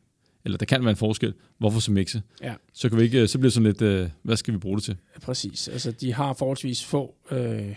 [0.44, 2.22] eller der kan være en forskel, hvorfor så mixe?
[2.42, 2.54] Ja.
[2.72, 4.84] Så, kan vi ikke, så bliver det sådan lidt, øh, hvad skal vi bruge det
[4.84, 4.96] til?
[5.22, 5.68] Præcis.
[5.68, 7.74] Altså, de har forholdsvis få øh,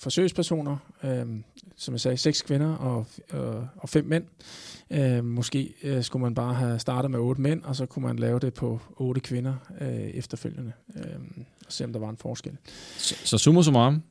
[0.00, 1.26] forsøgspersoner, øh,
[1.76, 4.24] som jeg sagde, seks kvinder og, øh, og fem mænd.
[4.90, 8.18] Øh, måske øh, skulle man bare have startet med otte mænd, og så kunne man
[8.18, 11.04] lave det på otte kvinder øh, efterfølgende, øh,
[11.66, 12.56] og se om der var en forskel.
[12.98, 14.02] Så, så summa summarum,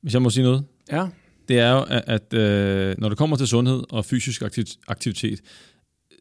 [0.00, 1.08] hvis jeg må sige noget, ja.
[1.48, 4.42] det er jo, at, at øh, når det kommer til sundhed og fysisk
[4.88, 5.40] aktivitet,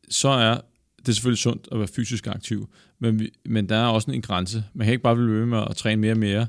[0.10, 0.58] så er
[0.98, 4.22] det er selvfølgelig sundt at være fysisk aktiv, men, vi, men der er også en
[4.22, 4.64] grænse.
[4.74, 6.48] Man kan ikke bare blive ved med at træne mere og mere,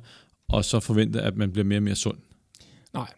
[0.49, 2.17] og så forvente, at man bliver mere og mere sund.
[2.97, 3.09] Nej.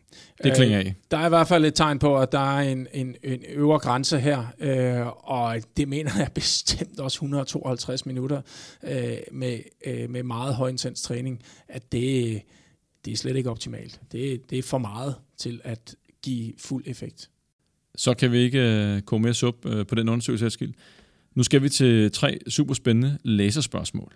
[0.44, 0.80] Det klinger.
[0.80, 3.40] Øh, der er i hvert fald et tegn på, at der er en, en, en
[3.48, 8.42] øvre grænse her, øh, og det mener jeg bestemt også 152 minutter
[8.84, 12.42] øh, med, øh, med meget højintens træning, at det,
[13.04, 14.00] det er slet ikke optimalt.
[14.12, 17.30] Det, det er for meget til at give fuld effekt.
[17.96, 20.74] Så kan vi ikke øh, komme mere sup øh, på den undersøgelse, Eskild.
[21.34, 24.14] Nu skal vi til tre super spændende læserspørgsmål.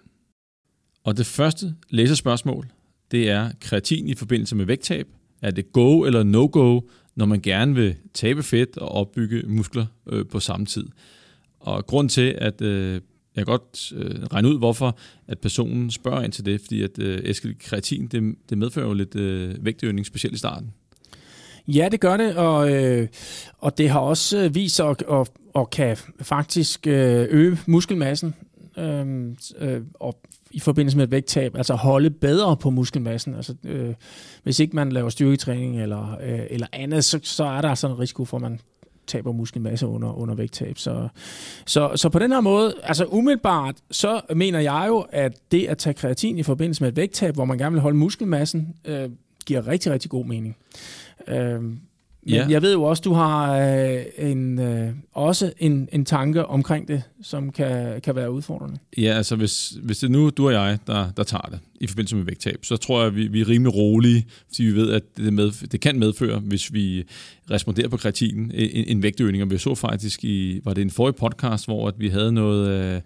[1.05, 2.69] Og det første læserspørgsmål,
[3.11, 5.07] det er kreatin i forbindelse med vægttab–
[5.43, 6.81] er det go eller no-go,
[7.17, 10.89] når man gerne vil tabe fedt og opbygge muskler øh, på samme tid?
[11.61, 13.01] Og grund til, at øh,
[13.37, 16.99] jeg kan godt øh, regne ud, hvorfor at personen spørger ind til det, fordi at
[16.99, 20.73] øh, eskilkreatin, det, det medfører jo lidt øh, vægtøgning, specielt i starten.
[21.69, 23.09] Ja, det gør det, og, øh,
[23.59, 28.35] og det har også øh, vist sig at at, at kan faktisk øh, øge muskelmassen
[28.79, 30.21] øh, øh, og
[30.53, 33.35] i forbindelse med et vægttab, altså holde bedre på muskelmassen.
[33.35, 33.95] Altså, øh,
[34.43, 37.99] hvis ikke man laver styrketræning eller, øh, eller andet, så, så er der altså en
[37.99, 38.61] risiko for, at man
[39.07, 40.79] taber muskelmasse under, under vægttab.
[40.79, 41.09] Så,
[41.67, 45.79] så, så på den her måde, altså umiddelbart, så mener jeg jo, at det at
[45.79, 49.11] tage kreatin i forbindelse med et vægttab, hvor man gerne vil holde muskelmassen, øh,
[49.47, 50.57] giver rigtig, rigtig god mening.
[51.29, 51.63] Øh,
[52.27, 52.47] men ja.
[52.49, 57.03] jeg ved jo også, du har øh, en, øh, også en, en tanke omkring det,
[57.23, 58.79] som kan, kan være udfordrende.
[58.99, 61.87] Ja, altså hvis, hvis det er nu du og jeg, der, der tager det i
[61.87, 64.93] forbindelse med vægttab, så tror jeg, at vi, vi er rimelig rolige, fordi vi ved,
[64.93, 67.05] at det, med, det kan medføre, hvis vi
[67.51, 69.43] responderer på kreatinen, en, en vægtøgning.
[69.43, 72.69] Og vi så faktisk i, var det en forrige podcast, hvor at vi havde noget...
[72.69, 73.01] Øh,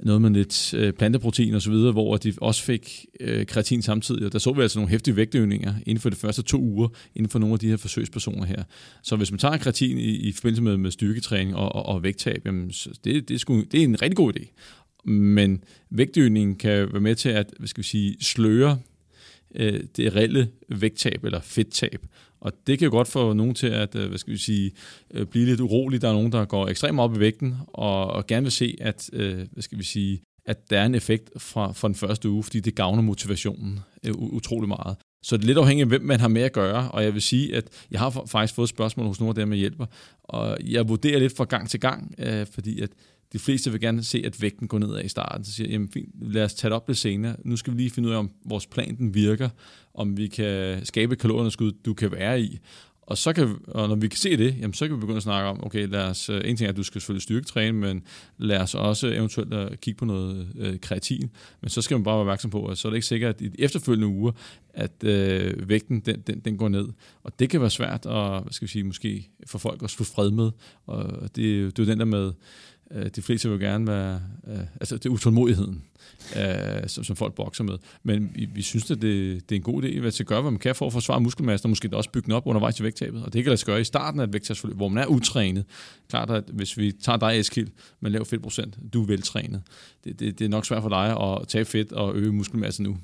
[0.00, 4.26] noget med lidt øh, planteprotein og så videre, hvor de også fik øh, kreatin samtidig.
[4.26, 7.30] Og der så vi altså nogle hæftige vægtøgninger inden for de første to uger, inden
[7.30, 8.62] for nogle af de her forsøgspersoner her.
[9.02, 12.42] Så hvis man tager kreatin i, i forbindelse med, med styrketræning og, og, og vægttab,
[12.46, 12.68] jamen,
[13.04, 14.46] det, det, er sgu, det er en rigtig god idé.
[15.10, 18.78] Men vægtøgningen kan være med til at hvad skal vi sige, sløre
[19.54, 22.06] øh, det reelle vægttab eller fedttab.
[22.40, 24.72] Og det kan jo godt få nogen til at øh, hvad skal vi sige,
[25.14, 26.02] øh, blive lidt urolig.
[26.02, 29.10] Der er nogen, der går ekstremt op i vægten og, og gerne vil se, at,
[29.12, 32.42] øh, hvad skal vi sige, at der er en effekt fra, fra den første uge,
[32.42, 33.80] fordi det gavner motivationen
[34.14, 34.96] utrolig meget.
[35.22, 37.22] Så det er lidt afhængigt af, hvem man har med at gøre, og jeg vil
[37.22, 39.86] sige, at jeg har faktisk fået spørgsmål hos nogle af dem, jeg hjælper,
[40.22, 42.14] og jeg vurderer lidt fra gang til gang,
[42.52, 42.90] fordi at
[43.32, 45.44] de fleste vil gerne se, at vægten går nedad i starten.
[45.44, 47.36] Så siger jeg, jamen fint, lad os tage det op lidt senere.
[47.44, 49.48] Nu skal vi lige finde ud af, om vores plan den virker,
[49.94, 52.58] om vi kan skabe kalorieunderskud, du kan være i.
[53.08, 55.22] Og, så kan, og når vi kan se det, jamen, så kan vi begynde at
[55.22, 58.02] snakke om, okay, lad os, øh, en ting er, at du skal selvfølgelig styrketræne, men
[58.38, 61.30] lad os også eventuelt øh, kigge på noget øh, kreatin.
[61.60, 63.40] Men så skal man bare være opmærksom på, at så er det ikke sikkert, at
[63.40, 64.32] i de efterfølgende uger,
[64.74, 66.88] at øh, vægten den, den, den går ned.
[67.22, 70.04] Og det kan være svært at, hvad skal vi sige, måske for folk at få
[70.04, 70.50] fred med.
[70.86, 72.32] Og det, det er jo den der med,
[72.94, 75.82] Øh, de fleste vil gerne være, øh, altså det er utålmodigheden
[76.36, 77.74] øh, som, som folk bokser med.
[78.02, 80.60] Men vi, vi synes, at det, det er en god idé at gøre, hvad man
[80.60, 83.22] kan for at forsvare muskelmassen, og måske også bygge den op undervejs til vægttabet.
[83.22, 85.64] Og det kan lade sig gøre i starten af et vægttabsforløb, hvor man er utrænet.
[86.08, 87.68] Klart, at hvis vi tager dig, Eskild,
[88.00, 89.62] med lav fedtprocent, du er veltrænet.
[90.04, 92.96] Det, det, det er nok svært for dig at tage fedt og øge muskelmassen nu.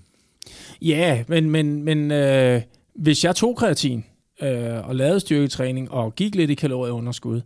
[0.82, 2.62] Ja, men, men, men øh,
[2.94, 4.04] hvis jeg tog kreatin,
[4.42, 7.40] øh, og lavede styrketræning og gik lidt i kalorieunderskud,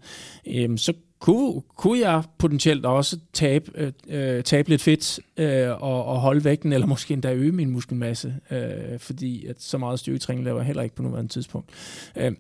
[0.46, 6.04] øh, så kunne, kunne jeg potentielt også tabe, øh, øh, tabe lidt fedt øh, og,
[6.04, 10.44] og holde vægten, eller måske endda øge min muskelmasse, øh, fordi at så meget styrketræning
[10.44, 11.70] laver jeg heller ikke på nuværende tidspunkt.
[12.16, 12.32] Øh,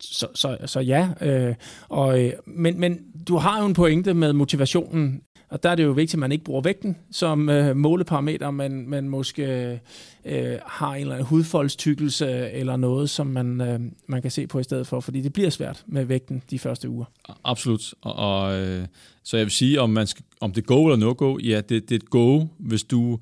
[0.00, 1.54] så, så, så ja, øh,
[1.88, 5.84] og, øh, men, men du har jo en pointe med motivationen og der er det
[5.84, 9.80] jo vigtigt, at man ikke bruger vægten som øh, måleparameter, men, men måske
[10.24, 14.58] øh, har en eller anden hudfoldstykkelse eller noget, som man, øh, man kan se på
[14.58, 17.04] i stedet for, fordi det bliver svært med vægten de første uger.
[17.44, 17.94] Absolut.
[18.00, 18.86] Og, og øh,
[19.22, 21.68] så jeg vil sige, om, man skal, om det er go eller no-go, ja, det,
[21.68, 23.18] det er et go, hvis du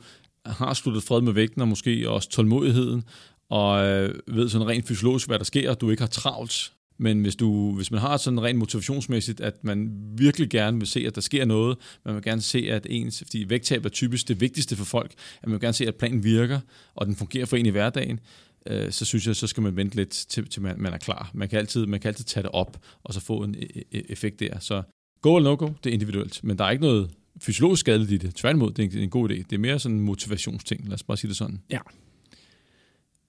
[0.46, 3.04] har sluttet fred med vægten, og måske også tålmodigheden,
[3.48, 7.22] og øh, ved sådan rent fysiologisk, hvad der sker, og du ikke har travlt men
[7.22, 11.14] hvis, du, hvis man har sådan rent motivationsmæssigt, at man virkelig gerne vil se, at
[11.14, 14.76] der sker noget, man vil gerne se, at ens, fordi vægttab er typisk det vigtigste
[14.76, 16.60] for folk, at man vil gerne se, at planen virker,
[16.94, 18.20] og den fungerer for en i hverdagen,
[18.66, 21.30] øh, så synes jeg, så skal man vente lidt til, til man, man er klar.
[21.34, 23.82] Man kan, altid, man kan altid tage det op, og så få en e, e,
[23.92, 24.58] e, effekt der.
[24.58, 24.82] Så
[25.20, 28.34] go eller no-go, det er individuelt, men der er ikke noget fysiologisk skadeligt i det.
[28.34, 29.34] Tværtimod, det er en god idé.
[29.34, 31.60] Det er mere sådan en motivationsting, lad os bare sige det sådan.
[31.70, 31.78] Ja.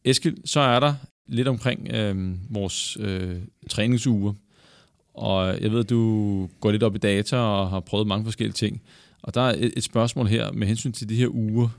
[0.05, 0.93] Eskild, så er der
[1.27, 3.37] lidt omkring øh, vores øh,
[3.69, 4.33] træningsuger.
[5.13, 8.25] Og øh, jeg ved, at du går lidt op i data og har prøvet mange
[8.25, 8.81] forskellige ting.
[9.21, 11.69] Og der er et, et spørgsmål her med hensyn til de her uger.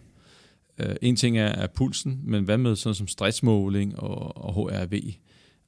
[0.78, 5.12] Øh, en ting er, er pulsen, men hvad med sådan som stressmåling og, og HRV?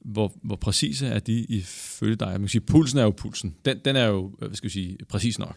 [0.05, 2.27] Hvor, hvor præcise er de ifølge dig?
[2.27, 3.55] Man kan sige, pulsen er jo pulsen.
[3.65, 5.55] Den, den er jo, øh, hvad skal vi sige, præcis nok.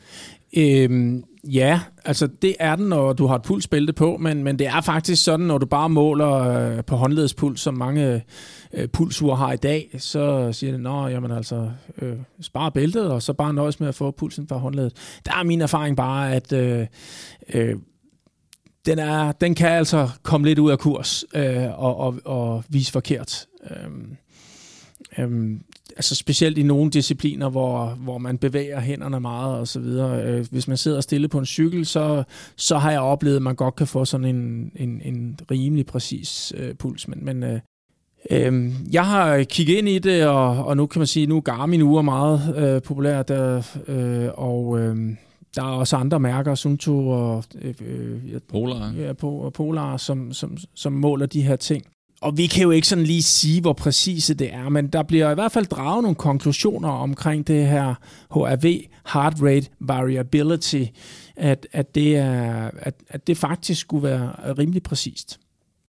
[0.57, 4.67] Øhm, ja, altså det er den, når du har et pulsbælte på, men, men det
[4.67, 8.25] er faktisk sådan, når du bare måler øh, på håndledspuls, som mange
[8.73, 11.71] øh, pulsure har i dag, så siger det, nå, jamen altså,
[12.03, 15.21] øh, spar bæltet, og så bare nøjes med at få pulsen fra håndledet.
[15.27, 16.87] Der er min erfaring bare, at øh,
[17.55, 17.77] øh,
[18.87, 22.93] den, er, den kan altså komme lidt ud af kurs øh, og, og, og vise
[22.93, 23.47] forkert.
[23.71, 23.91] Øh,
[25.19, 25.61] Øhm,
[25.97, 30.25] altså specielt i nogle discipliner, hvor, hvor man bevæger hænderne meget og så videre.
[30.25, 32.23] Øh, hvis man sidder stille på en cykel, så,
[32.57, 36.53] så har jeg oplevet, at man godt kan få sådan en, en, en rimelig præcis
[36.57, 37.09] øh, puls.
[37.09, 37.61] Men, men øh,
[38.31, 41.83] øh, jeg har kigget ind i det, og, og nu kan man sige, nu Garmin
[41.83, 44.97] uger meget øh, populært, øh, øh, og øh,
[45.57, 49.13] der er også andre mærker, Sunto og øh, øh Polar, ja,
[49.51, 51.85] Polar som, som, som måler de her ting.
[52.23, 55.31] Og vi kan jo ikke sådan lige sige, hvor præcise det er, men der bliver
[55.31, 57.95] i hvert fald draget nogle konklusioner omkring det her
[58.31, 60.85] HRV, Heart Rate Variability,
[61.37, 65.41] at, at, det, er, at, at det faktisk skulle være rimelig præcist.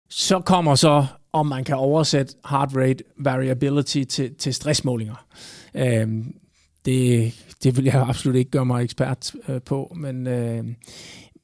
[0.09, 5.27] Så kommer så, om man kan oversætte heart rate variability til, til stressmålinger.
[5.75, 6.35] Øhm,
[6.85, 10.65] det, det vil jeg absolut ikke gøre mig ekspert øh, på, men, øh,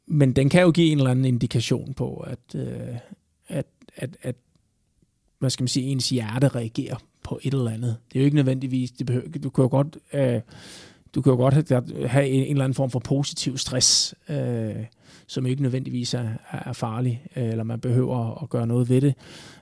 [0.08, 2.96] men den kan jo give en eller anden indikation på, at, øh,
[3.48, 3.66] at,
[3.96, 4.36] at, at
[5.43, 7.97] hvad skal man sige, ens hjerte reagerer på et eller andet.
[8.12, 10.40] Det er jo ikke nødvendigvis, det behøver, du kan jo godt, øh,
[11.14, 14.74] du kan jo godt have, have en, en eller anden form for positiv stress, øh,
[15.26, 19.14] som ikke nødvendigvis er, er farlig, øh, eller man behøver at gøre noget ved det.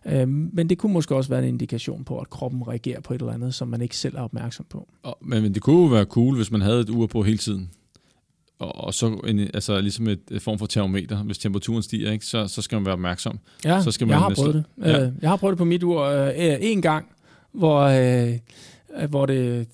[0.06, 3.20] Øh, men det kunne måske også være en indikation på, at kroppen reagerer på et
[3.20, 4.88] eller andet, som man ikke selv er opmærksom på.
[5.20, 7.70] Men, men det kunne jo være cool, hvis man havde et ur på hele tiden
[8.60, 11.16] og, og så en, altså ligesom et, et form for termometer.
[11.16, 13.38] Hvis temperaturen stiger, ikke, så, så skal man være opmærksom.
[13.64, 14.64] Ja, så skal man jeg har prøvet det.
[14.84, 15.04] Ja.
[15.04, 17.06] Øh, jeg har prøvet det på mit ur øh, en gang,
[17.52, 18.38] hvor, øh,
[19.08, 19.66] hvor det,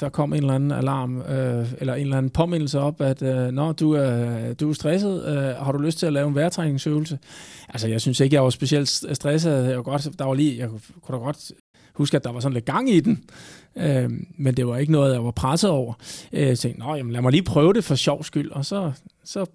[0.00, 3.48] der kom en eller anden alarm, øh, eller en eller anden påmindelse op, at øh,
[3.48, 7.18] når du er, du er stresset, øh, har du lyst til at lave en vejrtrækningsøvelse?
[7.68, 9.68] Altså, jeg synes ikke, jeg var specielt stresset.
[9.68, 11.52] Jeg var godt, der var lige, jeg kunne da godt
[11.98, 13.24] huske, at der var sådan lidt gang i den.
[13.76, 15.94] Øh, men det var ikke noget, jeg var presset over.
[16.32, 18.92] Øh, jeg tænkte, Nå, jamen, lad mig lige prøve det for sjov skyld, og så,
[19.24, 19.46] så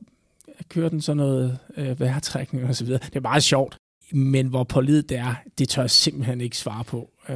[0.70, 3.00] kører den sådan noget øh, vejrtrækning og så videre.
[3.06, 3.78] Det er meget sjovt.
[4.12, 7.10] Men hvor pålidet det er, det tør jeg simpelthen ikke svare på.
[7.30, 7.36] Øh,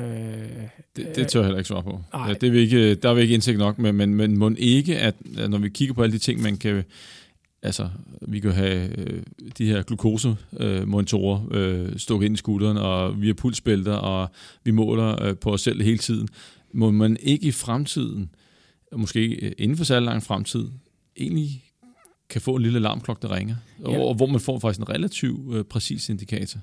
[0.96, 2.02] det, det tør jeg heller ikke svare på.
[2.14, 4.52] Ja, det er vi ikke, der er vi ikke indsigt nok med, men, men må
[4.58, 5.16] ikke, at
[5.50, 6.84] når vi kigger på alle de ting, man kan
[7.62, 7.90] altså,
[8.22, 9.24] vi kan have øh,
[9.58, 14.30] de her glukosemonitorer øh, stukket ind i skulderen, og vi har pulsbælter, og
[14.64, 16.28] vi måler øh, på os selv hele tiden.
[16.74, 18.30] Må man ikke i fremtiden,
[18.96, 20.68] måske inden for særlig lang fremtid,
[21.18, 21.64] egentlig
[22.30, 24.00] kan få en lille alarmklokke, der ringer, ja.
[24.00, 26.60] og hvor man får faktisk en relativt øh, præcis indikator?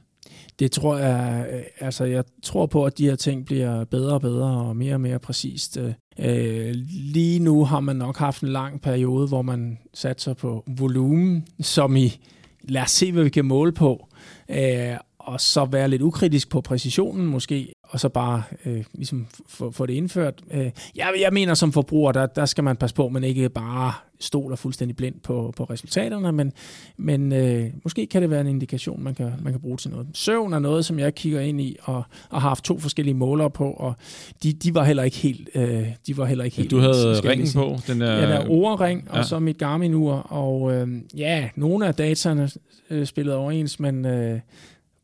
[0.59, 4.21] Det tror jeg, øh, altså jeg tror på, at de her ting bliver bedre og
[4.21, 5.79] bedre og mere og mere præcist.
[6.19, 11.47] Øh, lige nu har man nok haft en lang periode, hvor man satser på volumen,
[11.61, 12.21] som i,
[12.63, 14.09] lad os se, hvad vi kan måle på,
[14.51, 19.87] øh, og så være lidt ukritisk på præcisionen måske, og så bare øh, ligesom få,
[19.87, 20.43] det indført.
[20.51, 23.49] Øh, jeg, jeg mener som forbruger, der, der skal man passe på, at man ikke
[23.49, 26.53] bare stoler fuldstændig blind på, på resultaterne, men,
[26.97, 30.07] men øh, måske kan det være en indikation, man kan, man kan bruge til noget.
[30.15, 33.51] Søvn er noget, som jeg kigger ind i, og, og har haft to forskellige målere
[33.51, 33.95] på, og
[34.43, 37.49] de, de var heller ikke helt øh, de var heller ikke helt Du havde ringen
[37.55, 37.77] på?
[37.87, 38.13] Den der...
[38.13, 39.19] Ja, der Oura-ring, ja.
[39.19, 42.51] og så mit Garmin-ur, og øh, ja, nogle af dataerne
[42.91, 44.41] øh, spillede overens, men øh,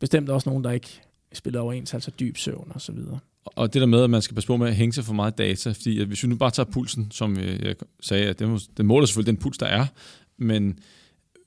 [0.00, 1.00] bestemt også nogen, der ikke
[1.32, 3.18] spillede overens, altså dyb søvn og så videre.
[3.44, 5.38] Og det der med, at man skal passe på med at hænge sig for meget
[5.38, 8.84] data, fordi at hvis vi nu bare tager pulsen, som jeg sagde, at det, det
[8.84, 9.86] måler selvfølgelig den puls, der er,
[10.38, 10.78] men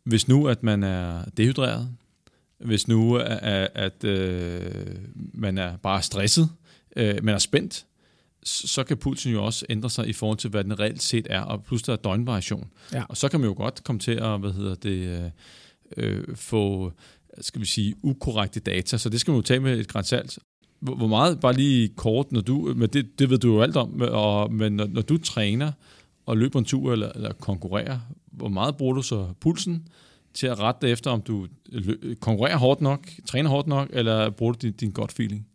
[0.04, 1.89] hvis nu, at man er dehydreret,
[2.58, 6.49] hvis nu, at, at, at øh, man er bare stresset,
[6.95, 7.86] øh, man er spændt,
[8.43, 11.41] så kan pulsen jo også ændre sig i forhold til, hvad den reelt set er,
[11.41, 12.70] og plus der er døgnvariation.
[12.93, 13.04] Ja.
[13.10, 15.32] Og så kan man jo godt komme til at, hvad hedder det,
[15.97, 16.91] øh, øh få
[17.42, 20.40] skal vi sige, ukorrekte data, så det skal man jo tage med et grænsalt.
[20.80, 24.02] Hvor meget, bare lige kort, når du, men det, det ved du jo alt om,
[24.02, 25.72] og, men når, når du træner
[26.26, 28.00] og løber en tur eller, eller konkurrerer,
[28.32, 29.88] hvor meget bruger du så pulsen
[30.34, 31.48] til at rette efter, om du
[32.20, 35.48] konkurrerer hårdt nok, træner hårdt nok, eller bruger du din, din godt feeling?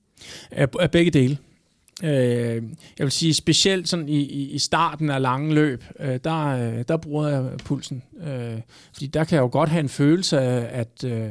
[0.50, 1.38] Af begge dele.
[2.04, 2.62] Øh,
[2.98, 6.96] jeg vil sige specielt sådan i, i starten af lange løb, øh, der, øh, der
[6.96, 8.02] bruger jeg pulsen.
[8.26, 8.60] Øh,
[8.92, 11.30] fordi der kan jeg jo godt have en følelse af, at øh,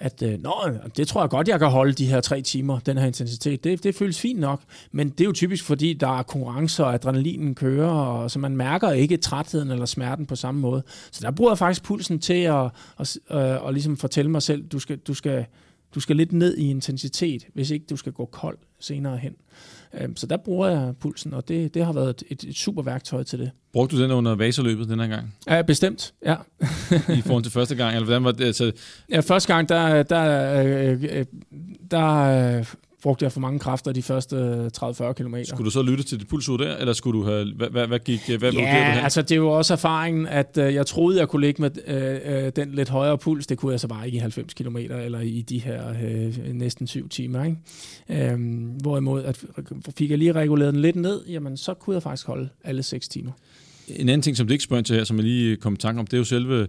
[0.00, 0.52] at øh, Nå,
[0.96, 3.64] det tror jeg godt, jeg kan holde de her tre timer, den her intensitet.
[3.64, 4.60] Det, det føles fint nok,
[4.92, 8.56] men det er jo typisk, fordi der er konkurrencer, og adrenalinen kører, og så man
[8.56, 10.82] mærker ikke trætheden eller smerten på samme måde.
[11.10, 12.64] Så der bruger jeg faktisk pulsen til at,
[12.98, 15.46] at, at, øh, at, ligesom fortælle mig selv, du skal, du, skal,
[15.94, 19.34] du skal lidt ned i intensitet, hvis ikke du skal gå kold senere hen
[20.16, 23.38] så der bruger jeg pulsen, og det, det har været et, et super værktøj til
[23.38, 23.50] det.
[23.72, 25.34] Brugte du den under vaserløbet den her gang?
[25.46, 26.36] Ja, bestemt, ja.
[27.18, 28.44] I forhold til første gang, eller hvordan var det?
[28.44, 28.72] Altså...
[29.08, 31.24] Ja, første gang, der, der, øh, øh
[31.90, 32.16] der
[32.58, 32.66] øh,
[33.02, 35.34] brugte jeg for mange kræfter de første 30-40 km.
[35.44, 37.98] Skulle du så lytte til dit pulsur der, eller skulle du have, hvad, hvad, hvad
[37.98, 41.28] gik, hvad ja, du altså det er jo også erfaringen, at øh, jeg troede, jeg
[41.28, 44.16] kunne ligge med øh, øh, den lidt højere puls, det kunne jeg så bare ikke
[44.16, 47.44] i 90 km, eller i de her øh, næsten 7 timer.
[47.44, 48.30] Ikke?
[48.30, 49.44] Øhm, hvorimod, at
[49.96, 53.08] fik jeg lige reguleret den lidt ned, jamen så kunne jeg faktisk holde alle 6
[53.08, 53.32] timer.
[53.88, 56.00] En anden ting, som det ikke spørger til her, som jeg lige kom i tanke
[56.00, 56.66] om, det er jo selve,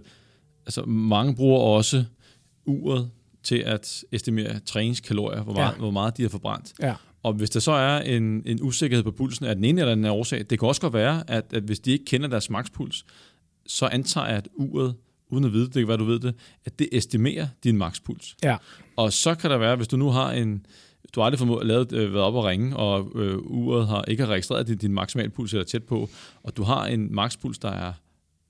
[0.66, 2.04] altså mange bruger også
[2.66, 3.10] uret
[3.42, 5.78] til at estimere træningskalorier, hvor meget, ja.
[5.78, 6.72] hvor meget de har forbrændt.
[6.80, 6.94] Ja.
[7.22, 10.04] Og hvis der så er en, en usikkerhed på pulsen af den ene eller den
[10.04, 13.04] anden årsag, det kan også godt være, at, at hvis de ikke kender deres makspuls,
[13.66, 14.94] så antager jeg, at uret,
[15.28, 16.34] uden at vide det, kan være, du ved det,
[16.64, 18.36] at det estimerer din makspuls.
[18.42, 18.56] Ja.
[18.96, 20.66] Og så kan der være, hvis du nu har en,
[21.14, 24.24] du har aldrig formået, lavet, øh, været op og ringe, og øh, uret har ikke
[24.24, 26.08] har registreret din, din maksimale puls eller tæt på,
[26.42, 27.92] og du har en makspuls, der er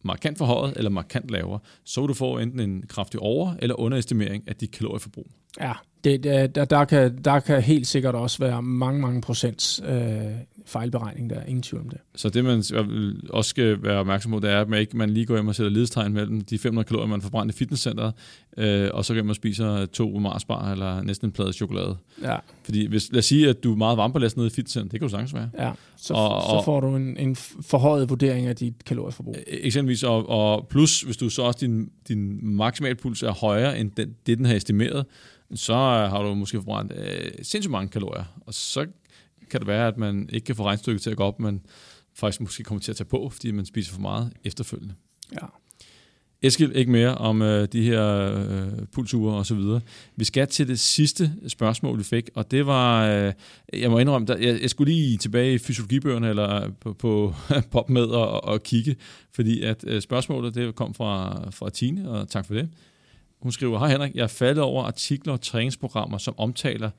[0.04, 4.56] markant forhøjet eller markant lavere, så du får enten en kraftig over- eller underestimering af
[4.56, 5.26] dit kalorieforbrug.
[5.60, 5.72] Ja,
[6.04, 6.24] det,
[6.54, 10.22] der, der, kan, der kan helt sikkert også være mange, mange procents øh,
[10.66, 11.98] fejlberegning der, ingen tvivl om det.
[12.14, 12.64] Så det, man
[13.30, 15.54] også skal være opmærksom på, det er, at man, ikke, man lige går hjem og
[15.54, 18.14] sætter lidestegn mellem de 500 kalorier, man får brændt i fitnesscenteret,
[18.56, 21.96] øh, og så kan man spise to Marsbar eller næsten en plade chokolade.
[22.22, 22.36] Ja.
[22.64, 25.08] Fordi hvis, lad os sige, at du er meget varmbelastet nede i fitnesscenteret, det kan
[25.08, 25.50] jo sagtens være.
[25.58, 29.34] Ja, så, og, så får du en, en forhøjet vurdering af dit kalorieforbrug.
[29.36, 33.90] E- eksempelvis, og, og plus hvis du så også din, din maksimalpuls er højere end
[33.96, 35.04] den, det, den har estimeret,
[35.54, 38.86] så har du måske forbrændt øh, sindssygt mange kalorier, og så
[39.50, 41.66] kan det være, at man ikke kan få regnstykket til at gå op, men
[42.14, 44.94] faktisk måske kommer til at tage på, fordi man spiser for meget efterfølgende.
[45.32, 45.46] Ja.
[46.42, 49.80] Eskild, ikke mere om øh, de her øh, pulsure og så videre.
[50.16, 53.32] Vi skal til det sidste spørgsmål, vi fik, og det var, øh,
[53.72, 57.34] jeg må indrømme, der, jeg, jeg skulle lige tilbage i fysiologibøgerne eller på, på
[57.72, 58.96] pop med og, og kigge,
[59.32, 62.68] fordi at øh, spørgsmålet det kom fra, fra Tine, og tak for det.
[63.42, 66.90] Hun skriver, Hej Henrik, jeg er faldet over artikler og træningsprogrammer, som omtaler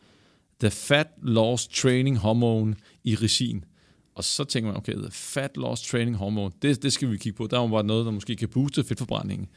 [0.59, 3.65] The Fat Loss Training Hormone i resin.
[4.15, 7.37] Og så tænker man, okay, the Fat Loss Training Hormone, det, det skal vi kigge
[7.37, 7.47] på.
[7.47, 9.47] Der er bare noget, der måske kan booste fedtforbrændingen.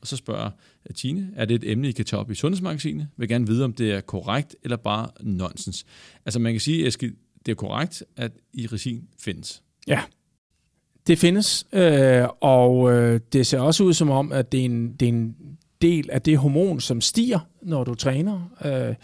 [0.00, 0.50] Og så spørger
[0.94, 3.08] Tine, er det et emne, I kan tage op i Sundhedsmagasinet?
[3.16, 5.84] Vil gerne vide, om det er korrekt eller bare nonsens.
[6.24, 7.16] Altså man kan sige, Eskild,
[7.46, 9.62] det er korrekt, at i resin findes.
[9.86, 10.02] Ja,
[11.06, 14.92] det findes, øh, og øh, det ser også ud som om, at det er en,
[14.92, 15.36] det er en
[15.82, 18.94] del af det hormon, som stiger, når du træner, øh,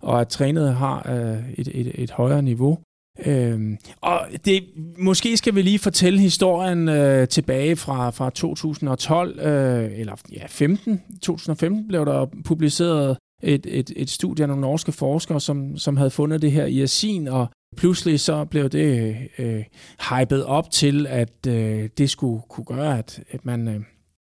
[0.00, 2.78] og at trænet har øh, et, et, et højere niveau.
[3.26, 4.64] Øhm, og det,
[4.98, 11.02] måske skal vi lige fortælle historien øh, tilbage fra, fra 2012, øh, eller ja, 15.
[11.22, 16.10] 2015 blev der publiceret et, et, et studie af nogle norske forskere, som, som havde
[16.10, 19.64] fundet det her iasin, og pludselig så blev det øh,
[20.10, 23.80] hypet op til, at øh, det skulle kunne gøre, at, at man øh,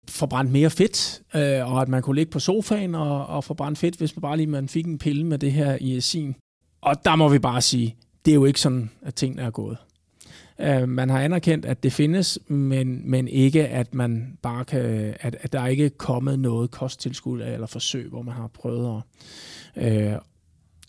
[0.09, 3.97] forbrændt mere fedt, øh, og at man kunne ligge på sofaen og, og forbrænde fedt,
[3.97, 6.35] hvis man bare lige man fik en pille med det her ISIN.
[6.81, 9.77] Og der må vi bare sige, det er jo ikke sådan, at tingene er gået.
[10.61, 15.37] Øh, man har anerkendt, at det findes, men, men ikke, at man bare kan, at,
[15.41, 19.03] at der ikke er kommet noget kosttilskud eller forsøg, hvor man har prøvet
[19.77, 20.19] at øh,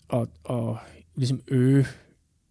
[0.08, 0.78] og, og
[1.16, 1.86] ligesom øge,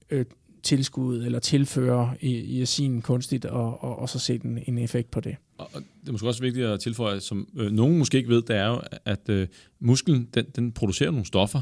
[0.10, 0.26] øge
[0.64, 5.12] tilskud eller tilføre i, i sin kunstigt, og, og, og så se en, en effekt
[5.12, 5.36] på det.
[5.58, 8.56] Og det er måske også vigtigt at tilføje, som øh, nogen måske ikke ved, det
[8.56, 9.48] er jo, at øh,
[9.80, 11.62] musklen den, den producerer nogle stoffer,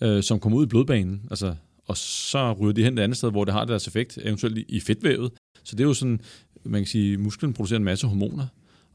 [0.00, 1.22] øh, som kommer ud i blodbanen.
[1.30, 1.54] Altså
[1.86, 4.80] og så ryger de hen et andet sted, hvor det har deres effekt, eventuelt i
[4.80, 5.32] fedtvævet.
[5.64, 6.20] Så det er jo sådan,
[6.64, 8.46] man kan sige, musklen producerer en masse hormoner,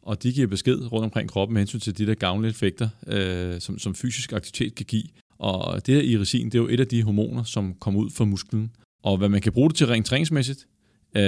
[0.01, 3.61] og de giver besked rundt omkring kroppen med hensyn til de der gavnlige effekter, øh,
[3.61, 5.03] som, som fysisk aktivitet kan give.
[5.37, 8.25] Og det her irisin, det er jo et af de hormoner, som kommer ud fra
[8.25, 8.71] musklen.
[9.03, 10.67] Og hvad man kan bruge det til rent træningsmæssigt,
[11.15, 11.21] øh,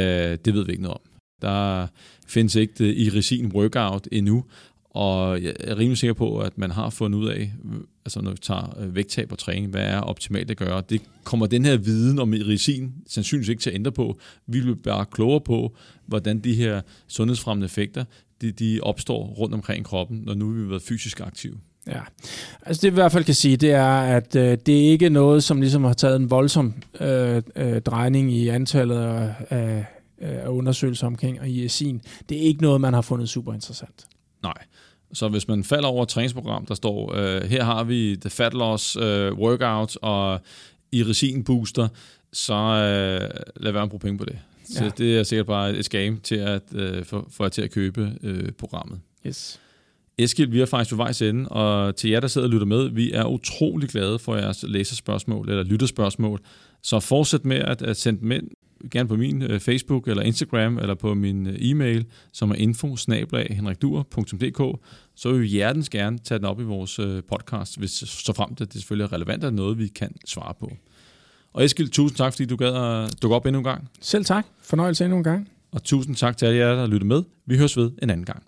[0.45, 1.10] det ved vi ikke noget om.
[1.41, 1.87] Der
[2.27, 4.43] findes ikke øh, det resin workout endnu,
[4.89, 8.31] og jeg er rimelig sikker på, at man har fundet ud af, øh, altså når
[8.31, 10.83] vi tager øh, vægttab og træning, hvad er optimalt at gøre.
[10.89, 14.19] Det kommer den her viden om irisin sandsynligvis ikke til at ændre på.
[14.47, 15.75] Vi vil bare klogere på,
[16.05, 18.03] hvordan de her sundhedsfremmende effekter,
[18.41, 21.57] de, de opstår rundt omkring kroppen, når nu vi har været fysisk aktive.
[21.87, 22.01] Ja,
[22.65, 25.09] altså det vi i hvert fald kan sige, det er, at øh, det er ikke
[25.09, 29.85] noget, som ligesom har taget en voldsom øh, øh, drejning i antallet af, af,
[30.21, 32.01] af undersøgelser omkring og ISIN.
[32.29, 34.07] Det er ikke noget, man har fundet super interessant.
[34.43, 34.57] Nej.
[35.13, 38.53] Så hvis man falder over et træningsprogram, der står, øh, her har vi The Fat
[38.53, 40.41] Loss øh, Workout og
[40.91, 41.87] Irisin Booster,
[42.33, 44.39] så øh, lad være med at bruge penge på det.
[44.65, 44.89] Så ja.
[44.97, 48.11] det er sikkert bare et scam til at øh, få, for jer til at købe
[48.23, 48.99] øh, programmet.
[49.27, 49.59] Yes.
[50.17, 52.89] Eskild, vi er faktisk ved vejs ende, og til jer, der sidder og lytter med,
[52.89, 56.39] vi er utrolig glade for jeres læserspørgsmål eller lytterspørgsmål.
[56.83, 58.47] Så fortsæt med at, at sende dem ind
[58.91, 62.97] gerne på min øh, Facebook eller Instagram eller på min øh, e-mail, som er info
[65.15, 68.55] så vil vi hjertens gerne tage den op i vores øh, podcast, hvis så frem
[68.55, 70.71] det, det selvfølgelig er relevant og noget, vi kan svare på.
[71.53, 73.89] Og Eskild, tusind tak, fordi du gad at dukke op endnu en gang.
[74.01, 74.45] Selv tak.
[74.61, 75.49] Fornøjelse endnu en gang.
[75.71, 77.23] Og tusind tak til alle jer, der lytter med.
[77.45, 78.43] Vi høres ved en anden gang.